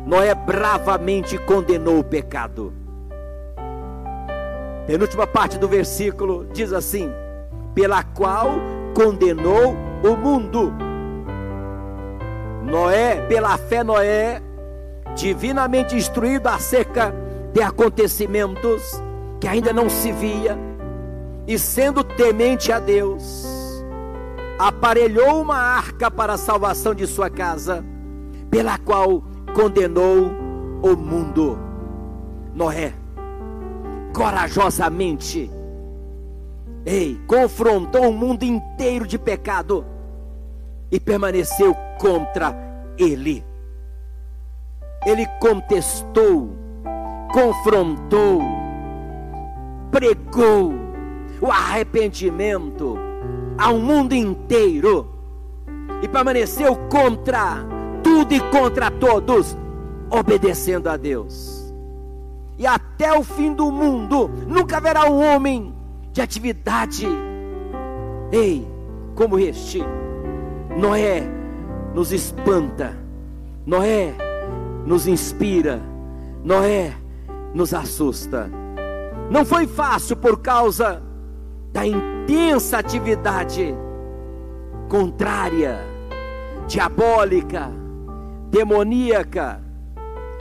Noé 0.06 0.34
bravamente 0.34 1.36
condenou 1.38 1.98
o 1.98 2.04
pecado. 2.04 2.72
Penúltima 4.88 5.26
parte 5.26 5.58
do 5.58 5.68
versículo 5.68 6.48
diz 6.50 6.72
assim: 6.72 7.10
pela 7.74 8.02
qual 8.02 8.52
condenou 8.94 9.76
o 10.02 10.16
mundo. 10.16 10.72
Noé, 12.64 13.20
pela 13.28 13.58
fé, 13.58 13.84
Noé, 13.84 14.40
divinamente 15.14 15.94
instruído 15.94 16.48
acerca 16.48 17.14
de 17.52 17.60
acontecimentos 17.60 19.02
que 19.38 19.46
ainda 19.46 19.74
não 19.74 19.90
se 19.90 20.10
via, 20.10 20.58
e 21.46 21.58
sendo 21.58 22.02
temente 22.02 22.72
a 22.72 22.78
Deus, 22.78 23.84
aparelhou 24.58 25.42
uma 25.42 25.58
arca 25.58 26.10
para 26.10 26.32
a 26.32 26.38
salvação 26.38 26.94
de 26.94 27.06
sua 27.06 27.28
casa, 27.28 27.84
pela 28.50 28.78
qual 28.78 29.22
condenou 29.54 30.32
o 30.82 30.96
mundo. 30.96 31.58
Noé, 32.54 32.94
corajosamente, 34.12 35.50
ei, 36.84 37.20
confrontou 37.26 38.08
o 38.08 38.12
mundo 38.12 38.44
inteiro 38.44 39.06
de 39.06 39.18
pecado 39.18 39.84
e 40.90 40.98
permaneceu 40.98 41.74
contra 41.98 42.54
ele. 42.98 43.44
Ele 45.06 45.26
contestou 45.40 46.58
confrontou, 47.32 48.40
pregou 49.90 50.72
o 51.40 51.50
arrependimento 51.50 52.98
ao 53.56 53.78
mundo 53.78 54.14
inteiro 54.14 55.08
e 56.02 56.08
permaneceu 56.08 56.74
contra 56.88 57.64
tudo 58.02 58.32
e 58.32 58.40
contra 58.50 58.90
todos, 58.90 59.56
obedecendo 60.10 60.88
a 60.88 60.96
Deus. 60.96 61.57
E 62.58 62.66
até 62.66 63.16
o 63.16 63.22
fim 63.22 63.54
do 63.54 63.70
mundo 63.70 64.28
nunca 64.48 64.78
haverá 64.78 65.08
um 65.08 65.22
homem 65.22 65.72
de 66.12 66.20
atividade, 66.20 67.06
ei, 68.32 68.66
como 69.14 69.38
este. 69.38 69.80
Noé 70.76 71.22
nos 71.94 72.12
espanta, 72.12 72.96
Noé 73.64 74.14
nos 74.84 75.06
inspira, 75.06 75.80
Noé 76.42 76.92
nos 77.54 77.72
assusta. 77.72 78.50
Não 79.30 79.44
foi 79.44 79.66
fácil 79.66 80.16
por 80.16 80.40
causa 80.40 81.02
da 81.72 81.86
intensa 81.86 82.78
atividade 82.78 83.74
contrária, 84.88 85.78
diabólica, 86.66 87.70
demoníaca, 88.50 89.62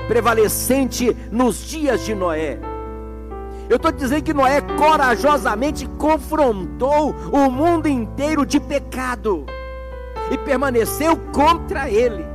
prevalecente 0.07 1.15
nos 1.31 1.65
dias 1.65 2.05
de 2.05 2.13
Noé. 2.13 2.59
Eu 3.69 3.75
estou 3.75 3.91
dizendo 3.91 4.23
que 4.23 4.33
Noé 4.33 4.61
corajosamente 4.61 5.85
confrontou 5.97 7.13
o 7.31 7.51
mundo 7.51 7.87
inteiro 7.87 8.45
de 8.45 8.59
pecado 8.59 9.45
e 10.31 10.37
permaneceu 10.37 11.17
contra 11.33 11.89
ele. 11.89 12.25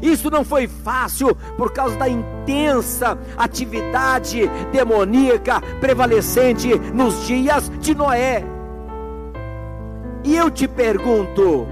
Isso 0.00 0.30
não 0.30 0.44
foi 0.44 0.66
fácil 0.66 1.34
por 1.56 1.72
causa 1.72 1.96
da 1.96 2.08
intensa 2.08 3.18
atividade 3.36 4.48
demoníaca 4.72 5.60
prevalecente 5.80 6.74
nos 6.92 7.26
dias 7.26 7.70
de 7.80 7.94
Noé. 7.94 8.44
E 10.24 10.36
eu 10.36 10.50
te 10.50 10.66
pergunto: 10.66 11.66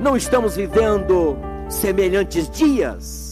não 0.00 0.16
estamos 0.16 0.56
vivendo 0.56 1.36
semelhantes 1.68 2.48
dias? 2.48 3.29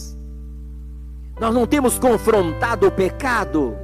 Nós 1.39 1.53
não 1.53 1.65
temos 1.65 1.97
confrontado 1.97 2.87
o 2.87 2.91
pecado? 2.91 3.75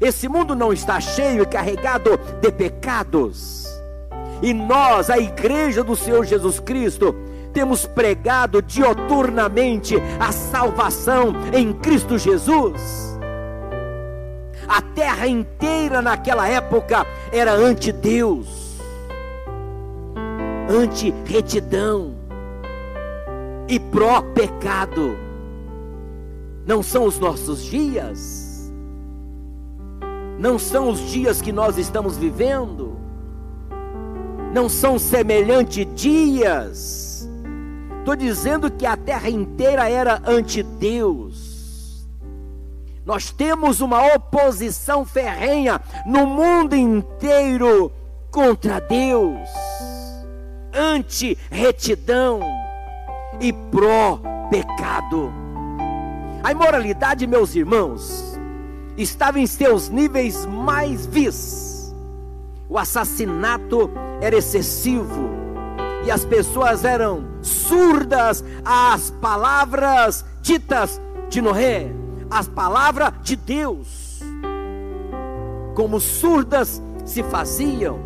Esse 0.00 0.28
mundo 0.28 0.54
não 0.54 0.72
está 0.72 1.00
cheio 1.00 1.42
e 1.42 1.46
carregado 1.46 2.18
de 2.40 2.52
pecados. 2.52 3.66
E 4.40 4.54
nós, 4.54 5.10
a 5.10 5.18
igreja 5.18 5.82
do 5.82 5.96
Senhor 5.96 6.24
Jesus 6.24 6.60
Cristo, 6.60 7.14
temos 7.52 7.86
pregado 7.86 8.62
dioturnamente 8.62 9.96
a 10.20 10.30
salvação 10.30 11.34
em 11.52 11.72
Cristo 11.72 12.16
Jesus. 12.16 13.18
A 14.68 14.80
terra 14.80 15.26
inteira 15.26 16.00
naquela 16.00 16.46
época 16.46 17.06
era 17.32 17.52
anti-Deus, 17.52 18.78
anti-retidão 20.68 22.14
e 23.66 23.80
pró-pecado. 23.80 25.27
Não 26.68 26.84
são 26.84 27.04
os 27.04 27.18
nossos 27.18 27.64
dias, 27.64 28.72
não 30.38 30.56
são 30.56 30.90
os 30.90 31.00
dias 31.10 31.42
que 31.42 31.50
nós 31.50 31.76
estamos 31.76 32.16
vivendo, 32.16 32.96
não 34.54 34.68
são 34.68 35.00
semelhantes 35.00 35.84
dias 35.96 37.08
Estou 38.08 38.16
dizendo 38.16 38.70
que 38.70 38.86
a 38.86 38.96
terra 38.96 39.28
inteira 39.28 39.86
era 39.86 40.22
ante 40.24 40.62
Deus. 40.62 42.08
Nós 43.04 43.30
temos 43.30 43.82
uma 43.82 44.14
oposição 44.14 45.04
ferrenha 45.04 45.78
no 46.06 46.26
mundo 46.26 46.74
inteiro 46.74 47.92
contra 48.30 48.80
Deus, 48.80 49.46
anti-retidão 50.72 52.40
e 53.38 53.52
pró-pecado. 53.52 55.30
A 56.42 56.52
imoralidade, 56.52 57.26
meus 57.26 57.54
irmãos, 57.54 58.38
estava 58.96 59.38
em 59.40 59.46
seus 59.46 59.88
níveis 59.88 60.46
mais 60.46 61.06
vis. 61.06 61.94
O 62.68 62.78
assassinato 62.78 63.90
era 64.20 64.36
excessivo 64.36 65.30
e 66.04 66.10
as 66.10 66.24
pessoas 66.24 66.84
eram 66.84 67.26
surdas 67.42 68.44
às 68.64 69.10
palavras 69.10 70.24
ditas 70.40 71.00
de 71.28 71.40
Noé, 71.40 71.90
as 72.30 72.48
palavras 72.48 73.12
de 73.22 73.36
Deus, 73.36 74.20
como 75.74 76.00
surdas 76.00 76.82
se 77.04 77.22
faziam. 77.22 77.98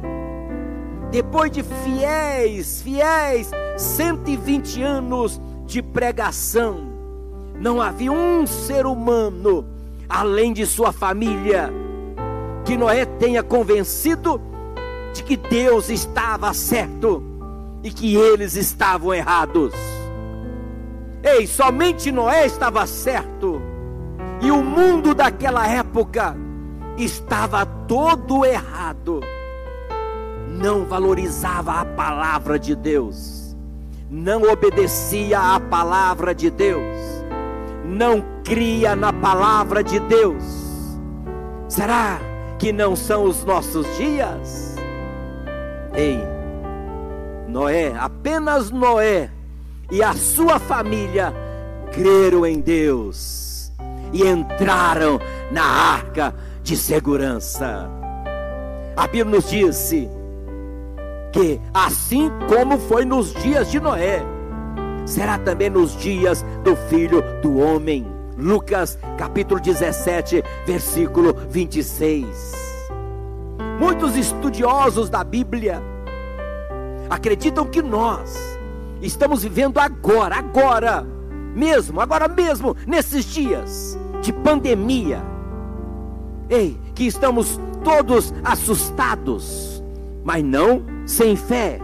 depois 1.11 1.51
de 1.53 1.63
fiéis, 1.63 2.81
fiéis 2.81 3.51
120 3.77 4.83
anos 4.83 5.41
de 5.67 5.83
pregação, 5.83 6.92
não 7.63 7.81
havia 7.81 8.11
um 8.11 8.45
ser 8.45 8.87
humano, 8.87 9.65
além 10.09 10.53
de 10.53 10.67
sua 10.67 10.91
família, 10.91 11.73
que 12.65 12.77
Noé 12.77 13.05
tenha 13.05 13.41
convencido 13.41 14.41
de 15.15 15.23
que 15.23 15.37
Deus 15.37 15.89
estava 15.89 16.53
certo 16.53 17.23
e 17.85 17.91
que 17.93 18.17
eles 18.17 18.57
estavam 18.57 19.15
errados. 19.15 19.73
Ei, 21.23 21.47
somente 21.47 22.11
Noé 22.11 22.47
estava 22.47 22.85
certo, 22.85 23.63
e 24.41 24.51
o 24.51 24.61
mundo 24.61 25.15
daquela 25.15 25.65
época 25.65 26.37
estava 26.99 27.65
todo 27.65 28.45
errado. 28.45 29.21
Não 30.49 30.85
valorizava 30.85 31.75
a 31.75 31.85
palavra 31.85 32.59
de 32.59 32.75
Deus, 32.75 33.57
não 34.11 34.43
obedecia 34.51 35.39
à 35.39 35.61
palavra 35.61 36.35
de 36.35 36.51
Deus, 36.51 36.92
não 37.85 38.23
cria 38.45 38.95
na 38.95 39.13
palavra 39.13 39.83
de 39.83 39.99
Deus. 40.01 40.43
Será 41.69 42.19
que 42.59 42.73
não 42.73 42.95
são 42.95 43.25
os 43.25 43.45
nossos 43.45 43.87
dias? 43.97 44.77
Ei, 45.95 46.19
Noé, 47.49 47.93
apenas 47.99 48.71
Noé 48.71 49.31
e 49.91 50.03
a 50.03 50.15
sua 50.15 50.59
família 50.59 51.35
creram 51.93 52.47
em 52.47 52.61
Deus 52.61 53.73
e 54.13 54.27
entraram 54.27 55.21
na 55.51 55.65
arca 55.65 56.35
de 56.63 56.77
segurança. 56.77 57.91
A 58.97 59.07
Bíblia 59.07 59.25
nos 59.37 59.51
disse 59.51 60.09
que 61.33 61.61
assim 61.73 62.31
como 62.49 62.79
foi 62.79 63.05
nos 63.05 63.33
dias 63.35 63.71
de 63.71 63.81
Noé, 63.81 64.23
será 65.05 65.39
também 65.39 65.71
nos 65.71 65.97
dias 65.97 66.45
do 66.65 66.77
filho 66.77 67.23
do 67.41 67.59
homem. 67.59 68.07
Lucas 68.37 68.99
capítulo 69.19 69.61
17, 69.61 70.43
versículo 70.67 71.35
26. 71.51 72.53
Muitos 73.79 74.17
estudiosos 74.17 75.11
da 75.11 75.23
Bíblia 75.23 75.83
acreditam 77.11 77.67
que 77.67 77.83
nós 77.83 78.59
estamos 79.01 79.43
vivendo 79.43 79.79
agora, 79.79 80.37
agora 80.37 81.07
mesmo, 81.55 82.01
agora 82.01 82.29
mesmo, 82.29 82.77
nesses 82.87 83.25
dias 83.25 83.99
de 84.23 84.33
pandemia. 84.33 85.23
Ei, 86.49 86.79
que 86.95 87.05
estamos 87.05 87.61
todos 87.85 88.33
assustados, 88.45 89.83
mas 90.25 90.43
não 90.43 90.83
sem 91.05 91.37
fé. 91.37 91.79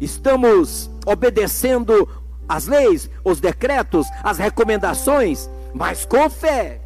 Estamos 0.00 0.90
obedecendo 1.06 2.08
as 2.48 2.66
leis, 2.66 3.10
os 3.24 3.40
decretos, 3.40 4.06
as 4.22 4.38
recomendações, 4.38 5.50
mas 5.74 6.06
com 6.06 6.30
fé, 6.30 6.80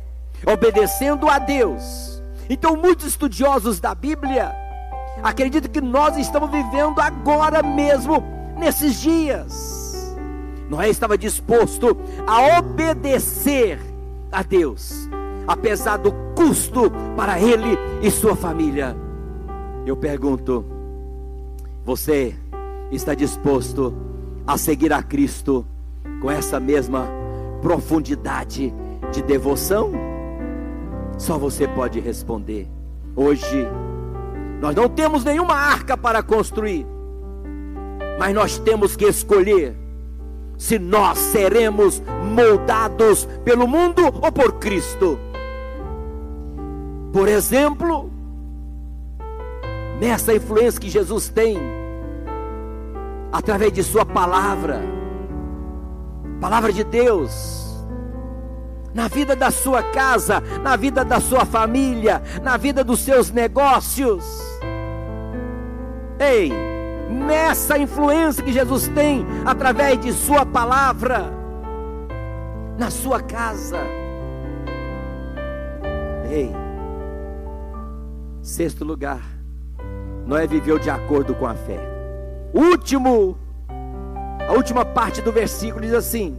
obedecendo 0.46 1.28
a 1.28 1.38
Deus. 1.38 2.22
Então, 2.48 2.76
muitos 2.76 3.06
estudiosos 3.06 3.78
da 3.78 3.94
Bíblia 3.94 4.54
acreditam 5.22 5.70
que 5.70 5.80
nós 5.80 6.16
estamos 6.16 6.50
vivendo 6.50 7.00
agora 7.00 7.62
mesmo, 7.62 8.24
nesses 8.58 9.00
dias. 9.00 10.16
Noé 10.68 10.88
estava 10.88 11.16
disposto 11.18 11.96
a 12.26 12.58
obedecer 12.58 13.78
a 14.30 14.42
Deus, 14.42 15.08
apesar 15.46 15.98
do 15.98 16.12
custo 16.34 16.90
para 17.16 17.38
ele 17.40 17.78
e 18.02 18.10
sua 18.10 18.34
família. 18.34 18.96
Eu 19.84 19.96
pergunto: 19.96 20.64
você 21.84 22.34
está 22.92 23.14
disposto 23.14 23.94
a 24.46 24.58
seguir 24.58 24.92
a 24.92 25.02
Cristo 25.02 25.66
com 26.20 26.30
essa 26.30 26.60
mesma 26.60 27.08
profundidade 27.62 28.72
de 29.10 29.22
devoção? 29.22 29.92
Só 31.18 31.38
você 31.38 31.66
pode 31.66 31.98
responder. 32.00 32.68
Hoje, 33.16 33.66
nós 34.60 34.74
não 34.74 34.88
temos 34.88 35.24
nenhuma 35.24 35.54
arca 35.54 35.96
para 35.96 36.22
construir, 36.22 36.86
mas 38.18 38.34
nós 38.34 38.58
temos 38.58 38.94
que 38.94 39.06
escolher 39.06 39.74
se 40.58 40.78
nós 40.78 41.18
seremos 41.18 42.02
moldados 42.34 43.26
pelo 43.44 43.66
mundo 43.66 44.04
ou 44.04 44.30
por 44.30 44.52
Cristo. 44.54 45.18
Por 47.12 47.28
exemplo, 47.28 48.10
nessa 50.00 50.34
influência 50.34 50.80
que 50.80 50.88
Jesus 50.88 51.28
tem, 51.28 51.58
através 53.32 53.72
de 53.72 53.82
Sua 53.82 54.04
palavra, 54.04 54.82
palavra 56.40 56.72
de 56.72 56.84
Deus, 56.84 57.62
na 58.94 59.08
vida 59.08 59.34
da 59.34 59.50
sua 59.50 59.82
casa, 59.82 60.42
na 60.62 60.76
vida 60.76 61.04
da 61.04 61.18
sua 61.18 61.46
família, 61.46 62.22
na 62.42 62.58
vida 62.58 62.84
dos 62.84 63.00
seus 63.00 63.30
negócios. 63.30 64.22
Ei, 66.18 66.52
nessa 67.08 67.78
influência 67.78 68.44
que 68.44 68.52
Jesus 68.52 68.88
tem 68.88 69.26
através 69.46 69.98
de 69.98 70.12
Sua 70.12 70.44
palavra, 70.44 71.32
na 72.78 72.90
sua 72.90 73.20
casa. 73.22 73.78
Ei, 76.30 76.54
sexto 78.42 78.84
lugar, 78.84 79.22
Noé 80.26 80.46
viveu 80.46 80.78
de 80.78 80.90
acordo 80.90 81.34
com 81.34 81.46
a 81.46 81.54
fé. 81.54 81.91
Último, 82.54 83.38
a 84.46 84.52
última 84.52 84.84
parte 84.84 85.22
do 85.22 85.32
versículo 85.32 85.80
diz 85.80 85.94
assim: 85.94 86.38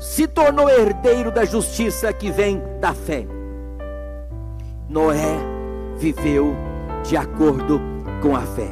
se 0.00 0.26
tornou 0.26 0.68
herdeiro 0.70 1.30
da 1.30 1.44
justiça 1.44 2.12
que 2.12 2.30
vem 2.30 2.62
da 2.80 2.94
fé. 2.94 3.26
Noé 4.88 5.36
viveu 5.96 6.54
de 7.02 7.16
acordo 7.16 7.80
com 8.22 8.34
a 8.34 8.40
fé. 8.40 8.70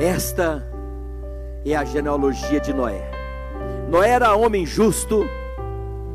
Esta 0.00 0.66
é 1.64 1.76
a 1.76 1.84
genealogia 1.84 2.58
de 2.58 2.72
Noé. 2.72 3.10
Noé 3.88 4.10
era 4.10 4.34
homem 4.34 4.66
justo 4.66 5.24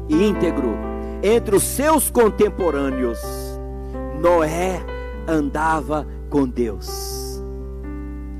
e 0.10 0.26
íntegro 0.28 0.76
entre 1.24 1.56
os 1.56 1.64
seus 1.64 2.10
contemporâneos. 2.10 3.20
Noé 4.20 4.82
andava 5.28 6.06
com 6.30 6.48
Deus. 6.48 7.15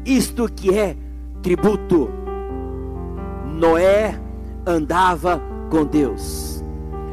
Isto 0.06 0.48
que 0.48 0.78
é 0.78 0.96
tributo. 1.42 2.10
Noé 3.46 4.20
andava 4.66 5.42
com 5.70 5.84
Deus. 5.84 6.64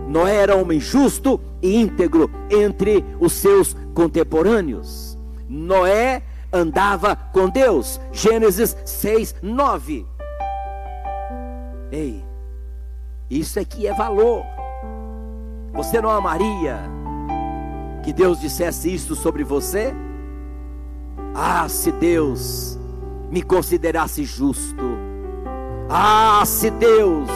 Noé 0.09 0.37
era 0.37 0.57
homem 0.57 0.78
justo 0.78 1.40
e 1.62 1.81
íntegro 1.81 2.31
entre 2.50 3.05
os 3.18 3.33
seus 3.33 3.74
contemporâneos. 3.94 5.18
Noé 5.48 6.22
andava 6.52 7.16
com 7.16 7.48
Deus. 7.48 8.00
Gênesis 8.12 8.76
6, 8.85 9.37
9. 9.42 10.07
Ei, 11.90 12.22
isso 13.31 13.59
aqui 13.59 13.87
é 13.87 13.94
valor. 13.94 14.44
Você 15.72 16.00
não 16.00 16.11
amaria 16.11 16.78
que 18.02 18.12
Deus 18.12 18.40
dissesse 18.40 18.92
isso 18.92 19.14
sobre 19.14 19.44
você? 19.44 19.94
Ah, 21.35 21.66
se 21.68 21.90
Deus 21.92 22.78
me 23.33 23.42
considerasse 23.42 24.25
justo. 24.25 24.85
Ah, 25.88 26.42
se 26.45 26.71
Deus 26.71 27.31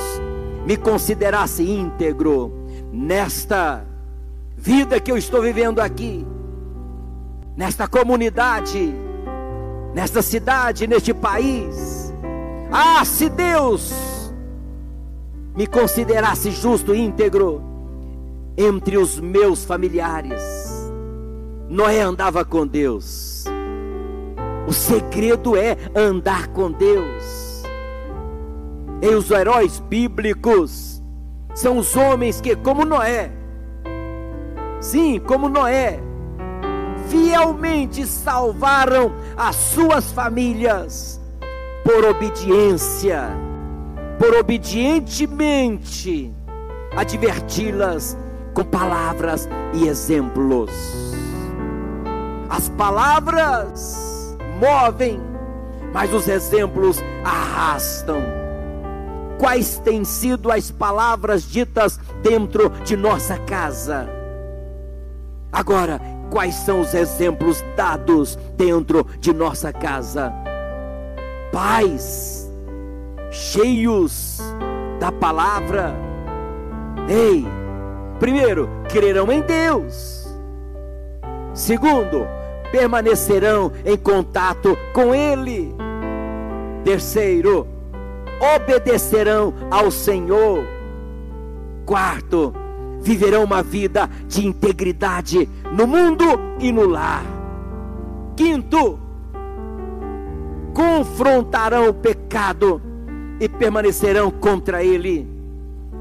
me 0.67 0.77
considerasse 0.77 1.63
íntegro 1.63 2.53
nesta 2.93 3.83
vida 4.55 5.01
que 5.01 5.11
eu 5.11 5.17
estou 5.17 5.41
vivendo 5.41 5.81
aqui, 5.81 6.27
nesta 7.57 7.89
comunidade, 7.89 8.95
nesta 9.95 10.21
cidade, 10.21 10.87
neste 10.87 11.15
país. 11.15 12.13
Ah, 12.71 13.03
se 13.03 13.31
Deus 13.31 14.31
me 15.55 15.67
considerasse 15.67 16.51
justo 16.51 16.95
e 16.95 17.01
íntegro 17.01 17.63
entre 18.55 18.99
os 18.99 19.19
meus 19.19 19.65
familiares. 19.65 20.43
Noé 21.71 22.03
andava 22.03 22.45
com 22.45 22.67
Deus. 22.67 23.47
O 24.67 24.73
segredo 24.73 25.57
é 25.57 25.77
andar 25.95 26.49
com 26.49 26.73
Deus. 26.73 27.63
E 29.01 29.09
os 29.15 29.31
heróis 29.31 29.79
bíblicos 29.79 31.01
são 31.55 31.79
os 31.79 31.97
homens 31.97 32.41
que, 32.41 32.57
como 32.57 32.85
Noé, 32.85 33.31
sim, 34.81 35.21
como 35.21 35.49
Noé, 35.49 36.01
fielmente 37.09 38.05
salvaram 38.07 39.13
as 39.37 39.55
suas 39.55 40.11
famílias 40.11 41.21
por 41.85 42.05
obediência, 42.05 43.29
por 44.19 44.35
obedientemente 44.35 46.35
adverti-las 46.97 48.19
com 48.53 48.65
palavras 48.65 49.49
e 49.75 49.87
exemplos. 49.87 50.73
As 52.49 52.69
palavras 52.71 54.16
movem, 54.59 55.21
mas 55.93 56.13
os 56.13 56.29
exemplos 56.29 57.03
arrastam. 57.25 58.23
Quais 59.39 59.79
têm 59.79 60.05
sido 60.05 60.51
as 60.51 60.71
palavras 60.71 61.43
ditas 61.43 61.99
dentro 62.23 62.71
de 62.85 62.97
nossa 62.97 63.39
casa? 63.39 64.09
Agora, 65.53 66.01
quais 66.31 66.55
são 66.55 66.81
os 66.81 66.95
exemplos 66.95 67.63
dados 67.77 68.37
dentro 68.57 69.07
de 69.21 69.33
nossa 69.33 69.73
casa? 69.73 70.33
Pais, 71.53 72.51
cheios 73.31 74.41
da 74.99 75.13
palavra. 75.13 75.95
Ei, 77.09 77.47
primeiro, 78.19 78.69
crerão 78.89 79.31
em 79.31 79.43
Deus. 79.43 80.27
Segundo, 81.55 82.27
permanecerão 82.71 83.73
em 83.85 83.97
contato 83.97 84.77
com 84.93 85.15
Ele. 85.15 85.75
Terceiro, 86.85 87.67
obedecerão 88.57 89.53
ao 89.71 89.91
Senhor. 89.91 90.65
Quarto, 91.85 92.55
viverão 93.01 93.45
uma 93.45 93.63
vida 93.63 94.09
de 94.29 94.47
integridade 94.47 95.49
no 95.73 95.87
mundo 95.87 96.25
e 96.59 96.73
no 96.73 96.87
lar. 96.87 97.25
Quinto, 98.37 98.99
confrontarão 100.75 101.89
o 101.89 101.95
pecado 101.95 102.83
e 103.41 103.49
permanecerão 103.49 104.31
contra 104.31 104.85
ele. 104.85 105.27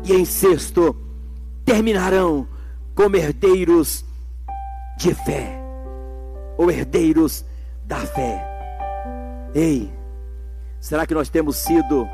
E 0.04 0.14
em 0.14 0.26
sexto, 0.26 0.96
terminarão 1.64 2.48
como 2.94 3.16
herdeiros 3.16 4.04
de 4.98 5.14
fé, 5.14 5.62
ou 6.58 6.72
herdeiros 6.72 7.46
da 7.84 7.98
fé. 7.98 8.44
Ei, 9.54 9.92
será 10.80 11.06
que 11.06 11.14
nós 11.14 11.30
temos 11.30 11.58
sido 11.58 12.08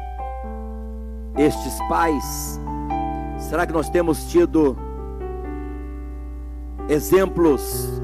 estes 1.37 1.77
pais? 1.87 2.59
Será 3.37 3.65
que 3.65 3.73
nós 3.73 3.89
temos 3.89 4.25
tido 4.31 4.77
exemplos 6.87 8.01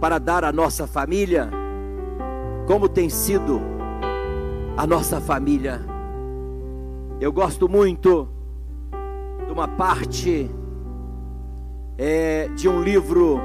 para 0.00 0.18
dar 0.18 0.44
à 0.44 0.52
nossa 0.52 0.86
família? 0.86 1.50
Como 2.66 2.88
tem 2.88 3.08
sido 3.08 3.60
a 4.76 4.86
nossa 4.86 5.20
família? 5.20 5.80
Eu 7.20 7.32
gosto 7.32 7.68
muito 7.68 8.28
de 9.46 9.52
uma 9.52 9.68
parte 9.68 10.50
é, 11.96 12.48
de 12.48 12.68
um 12.68 12.82
livro 12.82 13.40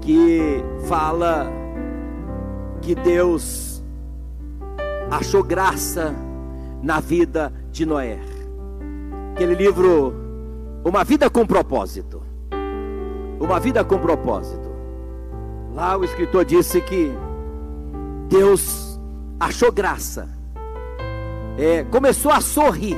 que 0.00 0.62
fala 0.88 1.50
que 2.80 2.94
Deus 2.94 3.82
achou 5.10 5.42
graça 5.42 6.14
na 6.82 7.00
vida 7.00 7.52
de 7.70 7.84
Noé. 7.84 8.18
Aquele 9.34 9.54
livro, 9.54 10.14
Uma 10.84 11.04
Vida 11.04 11.28
com 11.28 11.46
Propósito. 11.46 12.22
Uma 13.38 13.60
Vida 13.60 13.84
com 13.84 13.98
Propósito. 13.98 14.70
Lá 15.74 15.96
o 15.96 16.04
escritor 16.04 16.44
disse 16.44 16.80
que 16.80 17.12
Deus 18.28 18.98
achou 19.38 19.72
graça, 19.72 20.28
é, 21.58 21.84
começou 21.84 22.30
a 22.30 22.40
sorrir. 22.40 22.96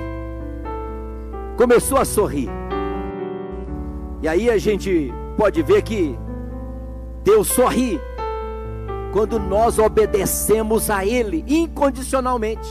Começou 1.56 1.98
a 1.98 2.04
sorrir. 2.04 2.48
E 4.20 4.28
aí 4.28 4.50
a 4.50 4.58
gente 4.58 5.12
pode 5.36 5.62
ver 5.62 5.82
que 5.82 6.18
Deus 7.24 7.48
sorri 7.48 8.00
quando 9.12 9.38
nós 9.38 9.78
obedecemos 9.78 10.90
a 10.90 11.04
Ele 11.04 11.44
incondicionalmente. 11.46 12.68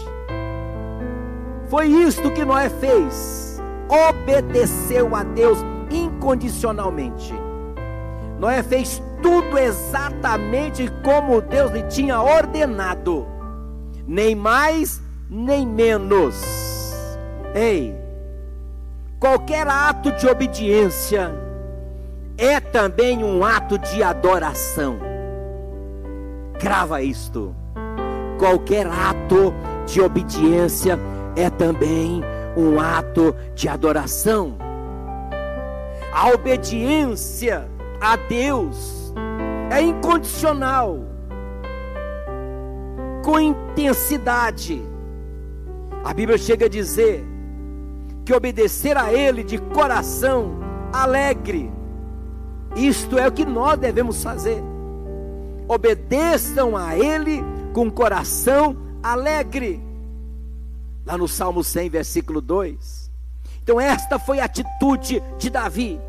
Foi 1.70 1.88
isto 1.88 2.32
que 2.32 2.44
Noé 2.44 2.70
fez. 2.70 3.62
Obedeceu 4.10 5.16
a 5.16 5.24
Deus 5.24 5.60
incondicionalmente. 5.90 7.34
Noé 8.40 8.64
fez 8.64 9.02
tudo 9.22 9.58
exatamente 9.58 10.92
como 11.04 11.42
Deus 11.42 11.72
lhe 11.72 11.84
tinha 11.84 12.22
ordenado, 12.22 13.28
nem 14.08 14.34
mais 14.36 15.02
nem 15.30 15.66
menos. 15.66 16.42
Ei, 17.56 17.96
qualquer 19.20 19.68
ato 19.68 20.12
de 20.12 20.28
obediência 20.28 21.32
é 22.42 22.60
também 22.60 23.24
um 23.24 23.46
ato 23.46 23.78
de 23.78 24.02
adoração. 24.02 24.98
Grava 26.60 27.04
isto. 27.04 27.56
Qualquer 28.40 28.88
ato 28.88 29.54
de 29.86 30.02
obediência 30.02 30.98
é 31.36 31.52
também 31.52 32.24
um 32.58 32.80
ato 32.80 33.36
de 33.54 33.70
adoração. 33.70 34.58
A 36.12 36.30
obediência 36.32 37.70
a 38.02 38.16
Deus 38.16 39.14
é 39.70 39.80
incondicional, 39.80 40.98
com 43.24 43.40
intensidade. 43.40 44.82
A 46.04 46.12
Bíblia 46.12 46.40
chega 46.40 46.66
a 46.66 46.70
dizer 46.70 47.24
que 48.26 48.34
obedecer 48.34 48.98
a 48.98 49.14
Ele 49.14 49.44
de 49.44 49.60
coração 49.60 50.60
alegre, 50.92 51.72
isto 52.76 53.18
é 53.18 53.28
o 53.28 53.32
que 53.32 53.46
nós 53.46 53.80
devemos 53.80 54.24
fazer. 54.24 54.62
Obedeçam 55.68 56.76
a 56.76 56.98
Ele 56.98 57.44
com 57.74 57.90
coração 57.90 58.76
alegre 59.02 59.82
lá 61.06 61.18
no 61.18 61.28
Salmo 61.28 61.64
100, 61.64 61.90
versículo 61.90 62.42
2. 62.42 63.12
Então, 63.64 63.80
esta 63.80 64.20
foi 64.20 64.40
a 64.40 64.46
atitude 64.46 65.22
de 65.38 65.50
Davi. 65.50 66.00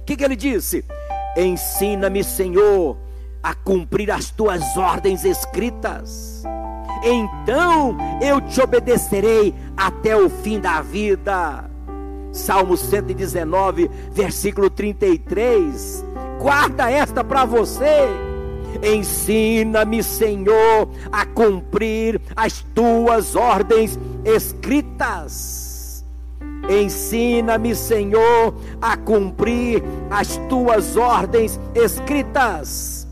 O 0.00 0.04
que, 0.04 0.16
que 0.16 0.24
ele 0.24 0.36
disse? 0.36 0.84
Ensina-me, 1.36 2.24
Senhor, 2.24 2.96
a 3.42 3.54
cumprir 3.54 4.10
as 4.10 4.30
tuas 4.30 4.76
ordens 4.76 5.24
escritas. 5.24 6.42
Então 7.02 7.96
eu 8.20 8.40
te 8.40 8.60
obedecerei 8.60 9.54
até 9.76 10.16
o 10.16 10.28
fim 10.28 10.60
da 10.60 10.82
vida. 10.82 11.64
Salmo 12.32 12.76
119, 12.76 13.90
versículo 14.12 14.68
33. 14.68 16.04
Guarda 16.40 16.90
esta 16.90 17.22
para 17.22 17.44
você. 17.44 18.08
Ensina-me, 18.82 20.02
Senhor, 20.02 20.88
a 21.12 21.26
cumprir 21.26 22.18
as 22.34 22.64
tuas 22.74 23.36
ordens 23.36 23.98
escritas. 24.24 26.02
Ensina-me, 26.66 27.74
Senhor, 27.74 28.54
a 28.80 28.96
cumprir 28.96 29.82
as 30.10 30.38
tuas 30.48 30.96
ordens 30.96 31.60
escritas. 31.74 33.06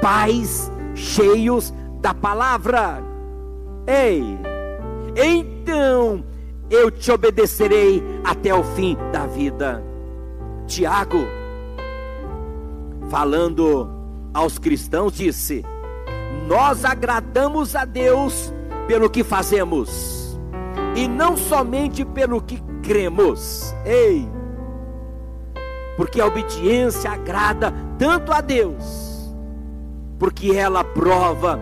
Pais 0.00 0.72
cheios 0.94 1.74
da 2.00 2.14
palavra. 2.14 3.02
Ei, 3.86 4.38
então 5.14 6.24
eu 6.70 6.90
te 6.90 7.12
obedecerei 7.12 8.02
até 8.24 8.54
o 8.54 8.64
fim 8.64 8.96
da 9.12 9.26
vida. 9.26 9.82
Tiago, 10.66 11.37
falando 13.08 13.90
aos 14.32 14.58
cristãos, 14.58 15.12
disse: 15.12 15.64
Nós 16.46 16.84
agradamos 16.84 17.74
a 17.74 17.84
Deus 17.84 18.52
pelo 18.86 19.10
que 19.10 19.24
fazemos, 19.24 20.38
e 20.94 21.08
não 21.08 21.36
somente 21.36 22.04
pelo 22.04 22.40
que 22.40 22.62
cremos. 22.82 23.74
Ei, 23.84 24.28
porque 25.96 26.20
a 26.20 26.26
obediência 26.26 27.10
agrada 27.10 27.74
tanto 27.98 28.32
a 28.32 28.40
Deus, 28.40 29.34
porque 30.18 30.52
ela 30.52 30.84
prova 30.84 31.58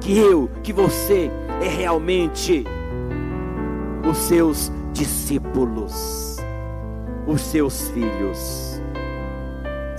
que 0.00 0.16
eu, 0.16 0.48
que 0.62 0.72
você 0.72 1.30
é 1.60 1.68
realmente 1.68 2.64
os 4.08 4.16
seus 4.18 4.70
discípulos, 4.92 6.36
os 7.26 7.40
seus 7.40 7.88
filhos. 7.88 8.71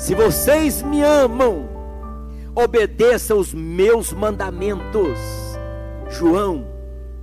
Se 0.03 0.13
vocês 0.13 0.83
me 0.83 1.01
amam, 1.01 1.69
obedeçam 2.53 3.39
os 3.39 3.53
meus 3.53 4.11
mandamentos. 4.11 5.17
João 6.09 6.67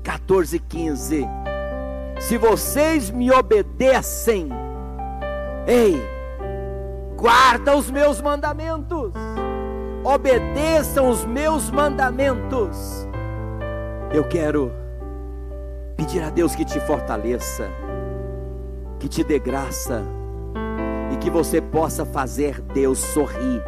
14,15. 0.02 1.28
Se 2.18 2.38
vocês 2.38 3.10
me 3.10 3.30
obedecem, 3.30 4.48
ei, 5.66 6.02
guarda 7.18 7.76
os 7.76 7.90
meus 7.90 8.18
mandamentos, 8.22 9.12
obedeçam 10.02 11.10
os 11.10 11.22
meus 11.26 11.70
mandamentos. 11.70 13.06
Eu 14.10 14.24
quero 14.24 14.72
pedir 15.98 16.22
a 16.22 16.30
Deus 16.30 16.54
que 16.54 16.64
te 16.64 16.80
fortaleça, 16.80 17.68
que 18.98 19.06
te 19.06 19.22
dê 19.22 19.38
graça 19.38 20.02
que 21.20 21.30
você 21.30 21.61
possa 21.61 22.04
fazer 22.04 22.61
Deus 22.62 22.98
sorrir 22.98 23.62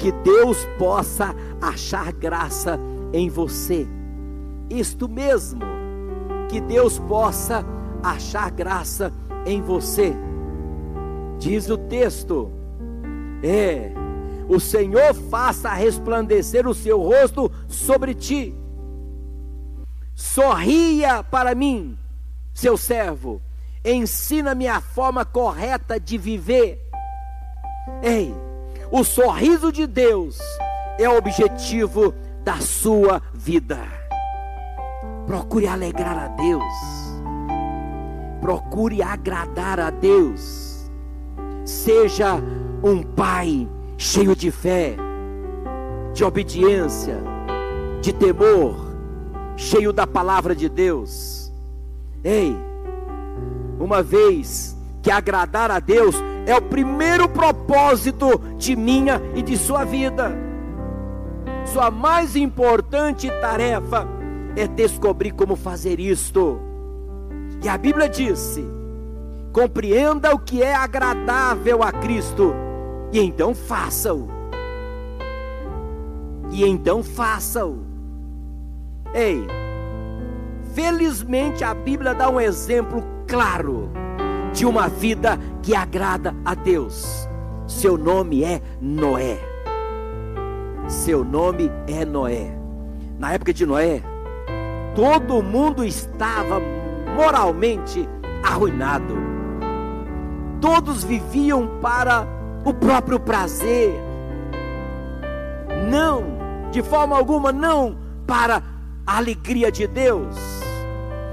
que 0.00 0.10
Deus 0.10 0.66
possa 0.78 1.36
achar 1.60 2.10
graça 2.10 2.80
em 3.12 3.28
você. 3.28 3.86
Isto 4.70 5.06
mesmo, 5.06 5.60
que 6.48 6.58
Deus 6.58 6.98
possa 6.98 7.64
achar 8.02 8.50
graça 8.50 9.12
em 9.44 9.60
você. 9.60 10.14
Diz 11.38 11.68
o 11.68 11.76
texto: 11.76 12.50
é, 13.42 13.92
o 14.48 14.58
Senhor 14.58 15.12
faça 15.12 15.68
resplandecer 15.68 16.66
o 16.66 16.74
seu 16.74 16.98
rosto 17.02 17.52
sobre 17.68 18.14
ti. 18.14 18.54
Sorria 20.14 21.22
para 21.22 21.54
mim, 21.54 21.98
seu 22.54 22.76
servo, 22.78 23.40
ensina-me 23.84 24.68
a 24.68 24.80
forma 24.80 25.24
correta 25.24 25.98
de 25.98 26.18
viver. 26.18 26.80
Ei, 28.02 28.34
o 28.90 29.04
sorriso 29.04 29.72
de 29.72 29.86
Deus 29.86 30.38
é 30.98 31.08
o 31.08 31.16
objetivo 31.16 32.14
da 32.44 32.58
sua 32.60 33.22
vida. 33.32 33.78
Procure 35.26 35.66
alegrar 35.66 36.18
a 36.18 36.28
Deus. 36.28 36.64
Procure 38.40 39.02
agradar 39.02 39.78
a 39.78 39.90
Deus. 39.90 40.90
Seja 41.64 42.36
um 42.82 43.02
pai 43.02 43.68
cheio 43.96 44.34
de 44.34 44.50
fé, 44.50 44.96
de 46.14 46.24
obediência, 46.24 47.18
de 48.00 48.12
temor, 48.12 48.74
cheio 49.56 49.92
da 49.92 50.06
palavra 50.06 50.54
de 50.54 50.68
Deus. 50.68 51.52
Ei, 52.24 52.56
uma 53.80 54.02
vez 54.02 54.76
que 55.02 55.10
agradar 55.10 55.70
a 55.70 55.80
Deus 55.80 56.14
é 56.46 56.54
o 56.54 56.60
primeiro 56.60 57.28
propósito 57.28 58.38
de 58.58 58.76
minha 58.76 59.20
e 59.34 59.42
de 59.42 59.56
sua 59.56 59.84
vida. 59.84 60.36
Sua 61.64 61.90
mais 61.90 62.36
importante 62.36 63.30
tarefa 63.40 64.06
é 64.54 64.66
descobrir 64.66 65.32
como 65.32 65.56
fazer 65.56 65.98
isto. 65.98 66.60
E 67.62 67.68
a 67.68 67.78
Bíblia 67.78 68.08
disse: 68.08 68.64
compreenda 69.52 70.34
o 70.34 70.38
que 70.38 70.62
é 70.62 70.74
agradável 70.74 71.82
a 71.82 71.90
Cristo, 71.90 72.52
e 73.12 73.18
então 73.18 73.54
faça-o. 73.54 74.28
E 76.50 76.64
então 76.64 77.02
faça-o. 77.02 77.78
Ei, 79.14 79.46
felizmente 80.74 81.64
a 81.64 81.72
Bíblia 81.72 82.14
dá 82.14 82.28
um 82.28 82.40
exemplo 82.40 83.02
claro 83.30 83.88
de 84.52 84.66
uma 84.66 84.88
vida 84.88 85.38
que 85.62 85.74
agrada 85.74 86.34
a 86.44 86.52
Deus. 86.52 87.28
Seu 87.66 87.96
nome 87.96 88.42
é 88.42 88.60
Noé. 88.80 89.38
Seu 90.88 91.24
nome 91.24 91.70
é 91.86 92.04
Noé. 92.04 92.52
Na 93.20 93.32
época 93.32 93.54
de 93.54 93.64
Noé, 93.64 94.02
todo 94.96 95.40
mundo 95.40 95.84
estava 95.84 96.60
moralmente 97.16 98.08
arruinado. 98.42 99.14
Todos 100.60 101.04
viviam 101.04 101.78
para 101.80 102.26
o 102.64 102.74
próprio 102.74 103.20
prazer. 103.20 103.94
Não, 105.88 106.24
de 106.72 106.82
forma 106.82 107.16
alguma, 107.16 107.52
não 107.52 107.96
para 108.26 108.60
a 109.06 109.18
alegria 109.18 109.70
de 109.70 109.86
Deus. 109.86 110.59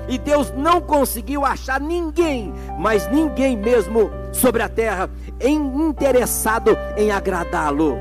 E 0.08 0.18
Deus 0.18 0.54
não 0.56 0.80
conseguiu 0.80 1.44
achar 1.44 1.82
ninguém, 1.82 2.54
mas 2.80 3.12
ninguém 3.12 3.58
mesmo 3.58 4.10
sobre 4.32 4.64
a 4.64 4.70
terra, 4.70 5.10
interessado 5.42 6.78
em 6.96 7.12
agradá-lo. 7.12 7.98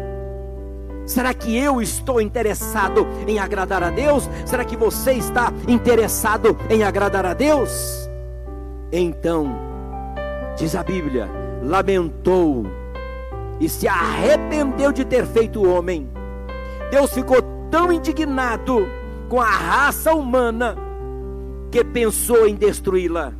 Será 1.04 1.32
que 1.32 1.56
eu 1.56 1.80
estou 1.80 2.20
interessado 2.20 3.06
em 3.26 3.38
agradar 3.38 3.82
a 3.82 3.90
Deus? 3.90 4.28
Será 4.44 4.64
que 4.64 4.76
você 4.76 5.12
está 5.12 5.52
interessado 5.68 6.56
em 6.68 6.82
agradar 6.82 7.24
a 7.24 7.34
Deus? 7.34 8.08
Então, 8.92 9.56
diz 10.56 10.74
a 10.74 10.82
Bíblia, 10.82 11.28
lamentou 11.62 12.66
e 13.60 13.68
se 13.68 13.88
arrependeu 13.88 14.92
de 14.92 15.04
ter 15.04 15.26
feito 15.26 15.60
o 15.60 15.72
homem. 15.72 16.08
Deus 16.90 17.12
ficou 17.12 17.40
tão 17.70 17.92
indignado 17.92 18.86
com 19.28 19.40
a 19.40 19.50
raça 19.50 20.12
humana 20.12 20.85
pensou 21.84 22.46
em 22.46 22.54
destruí-la. 22.54 23.32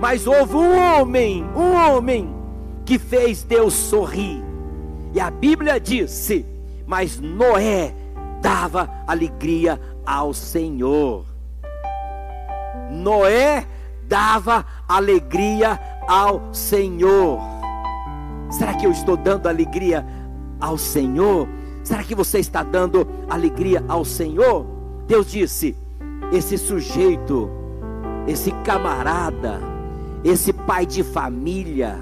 Mas 0.00 0.26
houve 0.26 0.56
um 0.56 0.78
homem, 0.78 1.44
um 1.54 1.74
homem, 1.74 2.34
que 2.84 2.98
fez 2.98 3.42
Deus 3.42 3.74
sorrir. 3.74 4.42
E 5.12 5.20
a 5.20 5.30
Bíblia 5.30 5.78
disse: 5.78 6.46
Mas 6.86 7.20
Noé 7.20 7.94
dava 8.40 8.88
alegria 9.06 9.80
ao 10.06 10.32
Senhor. 10.32 11.24
Noé 12.90 13.66
dava 14.08 14.64
alegria 14.88 15.78
ao 16.08 16.52
Senhor. 16.54 17.38
Será 18.50 18.74
que 18.74 18.86
eu 18.86 18.90
estou 18.90 19.16
dando 19.16 19.48
alegria 19.48 20.04
ao 20.60 20.76
Senhor? 20.76 21.46
Será 21.84 22.02
que 22.02 22.14
você 22.14 22.38
está 22.38 22.62
dando 22.62 23.06
alegria 23.28 23.84
ao 23.86 24.04
Senhor? 24.04 24.66
Deus 25.06 25.30
disse: 25.30 25.76
esse 26.32 26.56
sujeito, 26.56 27.50
esse 28.26 28.50
camarada, 28.64 29.60
esse 30.22 30.52
pai 30.52 30.86
de 30.86 31.02
família, 31.02 31.98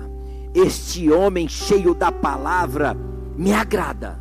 este 0.54 1.10
homem 1.10 1.48
cheio 1.48 1.94
da 1.94 2.10
palavra, 2.10 2.96
me 3.36 3.52
agrada, 3.52 4.18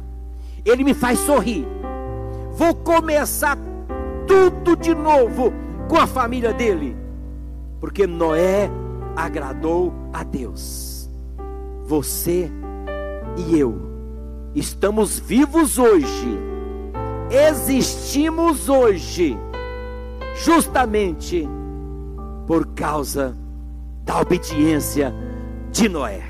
ele 0.63 0.83
me 0.83 0.93
faz 0.93 1.19
sorrir. 1.19 1.65
Vou 2.53 2.73
começar 2.75 3.57
tudo 4.27 4.75
de 4.75 4.93
novo 4.93 5.53
com 5.87 5.97
a 5.97 6.07
família 6.07 6.53
dele, 6.53 6.95
porque 7.79 8.05
Noé 8.05 8.69
agradou 9.15 9.93
a 10.13 10.23
Deus. 10.23 11.09
Você 11.85 12.51
e 13.37 13.57
eu 13.57 13.87
estamos 14.55 15.19
vivos 15.19 15.77
hoje, 15.77 16.39
existimos 17.29 18.69
hoje 18.69 19.37
justamente 20.43 21.47
por 22.47 22.65
causa 22.67 23.37
da 24.05 24.21
obediência 24.21 25.13
de 25.69 25.89
Noé. 25.89 26.21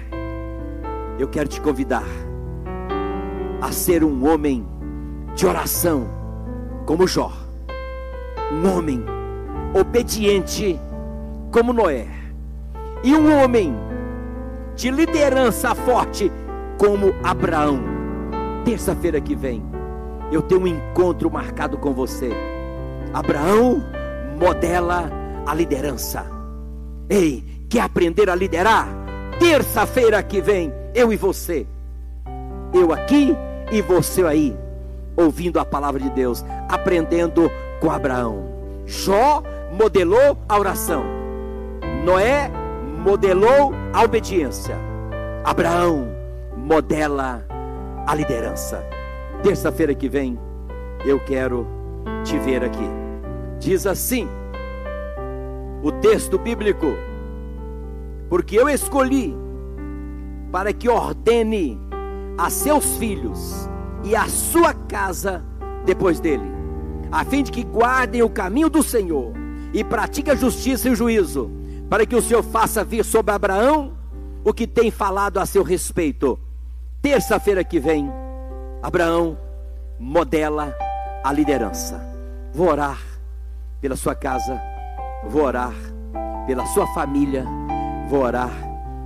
Eu 1.20 1.28
quero 1.28 1.48
te 1.48 1.62
convidar 1.62 2.04
a 3.62 3.72
ser 3.72 4.04
um 4.04 4.28
homem 4.28 4.68
de 5.36 5.46
oração, 5.46 6.10
como 6.88 7.08
Jó, 7.08 7.32
um 8.52 8.76
homem 8.76 9.06
obediente, 9.80 10.80
como 11.52 11.72
Noé, 11.72 12.08
e 13.04 13.14
um 13.14 13.40
homem 13.40 13.76
de 14.76 14.90
liderança 14.90 15.76
forte, 15.76 16.32
como 16.80 17.14
Abraão. 17.24 17.80
Terça-feira 18.66 19.22
que 19.22 19.36
vem, 19.36 19.64
eu 20.32 20.42
tenho 20.42 20.62
um 20.62 20.68
encontro 20.68 21.30
marcado 21.30 21.78
com 21.78 21.94
você. 21.94 22.32
Abraão 23.14 23.84
modela 24.40 25.27
a 25.48 25.54
liderança. 25.54 26.26
Ei, 27.10 27.42
quer 27.70 27.80
aprender 27.80 28.30
a 28.30 28.36
liderar? 28.36 28.86
Terça-feira 29.40 30.22
que 30.22 30.42
vem, 30.42 30.74
eu 30.94 31.14
e 31.14 31.16
você. 31.16 31.66
Eu 32.74 32.92
aqui 32.92 33.34
e 33.72 33.82
você 33.82 34.26
aí, 34.26 34.56
ouvindo 35.16 35.58
a 35.58 35.66
palavra 35.66 36.02
de 36.02 36.10
Deus, 36.10 36.44
aprendendo 36.68 37.50
com 37.80 37.90
Abraão. 37.90 38.44
Jó 38.86 39.42
modelou 39.72 40.38
a 40.50 40.60
oração. 40.60 41.04
Noé 42.04 42.52
modelou 43.06 43.74
a 43.94 44.04
obediência. 44.04 44.76
Abraão 45.46 46.10
modela 46.58 47.46
a 48.06 48.14
liderança. 48.14 48.84
Terça-feira 49.42 49.96
que 49.96 50.10
vem, 50.10 50.38
eu 51.06 51.22
quero 51.22 51.66
te 52.26 52.38
ver 52.38 52.66
aqui. 52.66 52.90
Diz 53.60 53.88
assim 53.88 54.28
o 55.88 55.92
texto 55.94 56.38
bíblico: 56.38 56.88
Porque 58.30 58.58
eu 58.58 58.68
escolhi 58.68 59.34
para 60.52 60.74
que 60.74 60.90
ordene 60.90 61.80
a 62.38 62.50
seus 62.50 62.98
filhos 62.98 63.70
e 64.04 64.16
a 64.16 64.28
sua 64.28 64.74
casa 64.74 65.44
depois 65.86 66.20
dele, 66.20 66.44
a 67.12 67.24
fim 67.24 67.42
de 67.42 67.52
que 67.52 67.64
guardem 67.64 68.22
o 68.22 68.30
caminho 68.30 68.70
do 68.70 68.84
Senhor 68.84 69.32
e 69.74 69.84
pratiquem 69.84 70.34
a 70.34 70.36
justiça 70.36 70.90
e 70.90 70.92
o 70.92 70.96
juízo, 70.96 71.50
para 71.90 72.06
que 72.06 72.16
o 72.16 72.22
Senhor 72.22 72.44
faça 72.44 72.84
vir 72.84 73.06
sobre 73.06 73.34
Abraão 73.34 73.94
o 74.44 74.54
que 74.54 74.68
tem 74.68 74.92
falado 74.92 75.40
a 75.40 75.46
seu 75.46 75.64
respeito. 75.64 76.38
Terça-feira 77.02 77.64
que 77.64 77.80
vem, 77.80 78.12
Abraão 78.82 79.38
modela 79.98 80.76
a 81.24 81.32
liderança. 81.32 82.02
Vou 82.54 82.68
orar 82.68 83.00
pela 83.80 83.96
sua 83.96 84.16
casa, 84.16 84.62
vou 85.30 85.44
orar 85.44 85.74
pela 86.46 86.66
sua 86.68 86.88
família, 86.88 87.46
vou 88.10 88.22
orar 88.22 88.52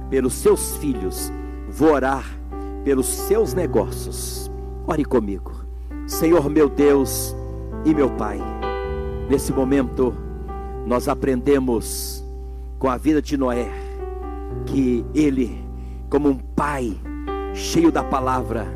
pelos 0.10 0.34
seus 0.34 0.78
filhos, 0.78 1.32
vou 1.70 1.94
orar 1.94 2.26
pelos 2.84 3.08
seus 3.08 3.54
negócios. 3.54 4.52
Ore 4.88 5.06
comigo. 5.06 5.52
Senhor 6.08 6.50
meu 6.50 6.68
Deus 6.68 7.36
e 7.86 7.94
meu 7.94 8.10
Pai, 8.12 8.40
nesse 9.30 9.54
momento 9.54 10.14
nós 10.86 11.08
aprendemos 11.08 12.24
com 12.80 12.90
a 12.90 12.98
vida 12.98 13.22
de 13.22 13.38
Noé 13.38 13.70
que 14.66 15.06
ele, 15.14 15.64
como 16.10 16.30
um 16.30 16.38
pai 16.38 16.98
cheio 17.54 17.92
da 17.92 18.04
palavra, 18.04 18.68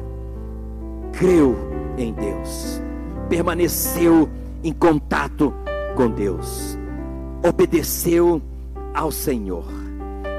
creu 1.11 1.55
em 1.97 2.13
Deus, 2.13 2.81
permaneceu 3.29 4.29
em 4.63 4.71
contato 4.71 5.53
com 5.95 6.09
Deus, 6.09 6.77
obedeceu 7.43 8.41
ao 8.93 9.11
Senhor, 9.11 9.65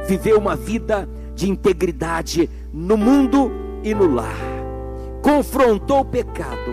viveu 0.08 0.38
uma 0.38 0.56
vida 0.56 1.08
de 1.34 1.50
integridade 1.50 2.48
no 2.72 2.96
mundo 2.96 3.50
e 3.82 3.94
no 3.94 4.12
lar, 4.12 4.36
confrontou 5.22 6.00
o 6.00 6.04
pecado 6.04 6.72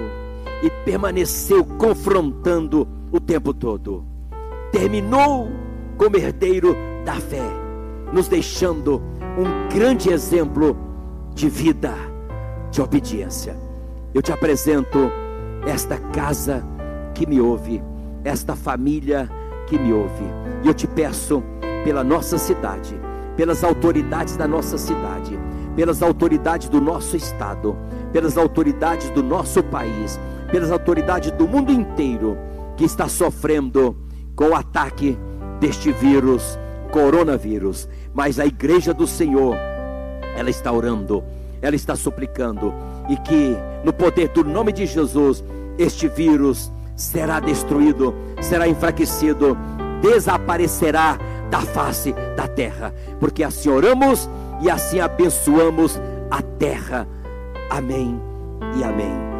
e 0.61 0.69
permaneceu 0.85 1.65
confrontando 1.65 2.87
o 3.11 3.19
tempo 3.19 3.53
todo. 3.53 4.05
Terminou 4.71 5.49
como 5.97 6.17
herdeiro 6.17 6.75
da 7.05 7.15
fé, 7.15 7.43
nos 8.11 8.27
deixando 8.27 9.01
um 9.37 9.75
grande 9.75 10.09
exemplo 10.09 10.75
de 11.35 11.49
vida, 11.49 11.93
de 12.71 12.81
obediência. 12.81 13.55
Eu 14.13 14.21
te 14.21 14.31
apresento 14.31 15.11
esta 15.65 15.97
casa 15.97 16.63
que 17.13 17.25
me 17.27 17.41
ouve, 17.41 17.83
esta 18.23 18.55
família 18.55 19.29
que 19.73 19.79
me 19.79 19.91
ouve. 19.91 20.23
E 20.63 20.67
eu 20.67 20.73
te 20.73 20.85
peço 20.85 21.41
pela 21.83 22.03
nossa 22.03 22.37
cidade, 22.37 22.95
pelas 23.35 23.63
autoridades 23.63 24.37
da 24.37 24.47
nossa 24.47 24.77
cidade, 24.77 25.37
pelas 25.75 26.03
autoridades 26.03 26.69
do 26.69 26.79
nosso 26.79 27.17
estado, 27.17 27.75
pelas 28.11 28.37
autoridades 28.37 29.09
do 29.09 29.23
nosso 29.23 29.63
país, 29.63 30.19
pelas 30.51 30.69
autoridades 30.69 31.31
do 31.31 31.47
mundo 31.47 31.71
inteiro 31.71 32.37
que 32.77 32.85
está 32.85 33.07
sofrendo 33.07 33.97
com 34.35 34.49
o 34.49 34.55
ataque 34.55 35.17
deste 35.59 35.91
vírus, 35.91 36.57
coronavírus. 36.91 37.89
Mas 38.13 38.39
a 38.39 38.45
igreja 38.45 38.93
do 38.93 39.07
Senhor, 39.07 39.55
ela 40.37 40.51
está 40.51 40.71
orando, 40.71 41.23
ela 41.63 41.75
está 41.75 41.95
suplicando 41.95 42.71
e 43.09 43.17
que 43.17 43.57
no 43.83 43.91
poder 43.91 44.27
do 44.29 44.43
nome 44.43 44.71
de 44.71 44.85
Jesus 44.85 45.43
este 45.79 46.07
vírus 46.07 46.71
será 46.95 47.39
destruído, 47.39 48.13
será 48.41 48.67
enfraquecido, 48.67 49.57
desaparecerá 50.01 51.17
da 51.49 51.61
face 51.61 52.13
da 52.35 52.47
terra, 52.47 52.93
porque 53.19 53.43
assim 53.43 53.69
oramos 53.69 54.29
e 54.61 54.69
assim 54.69 54.99
abençoamos 54.99 55.99
a 56.31 56.41
terra. 56.41 57.07
Amém 57.69 58.19
e 58.77 58.83
amém. 58.83 59.32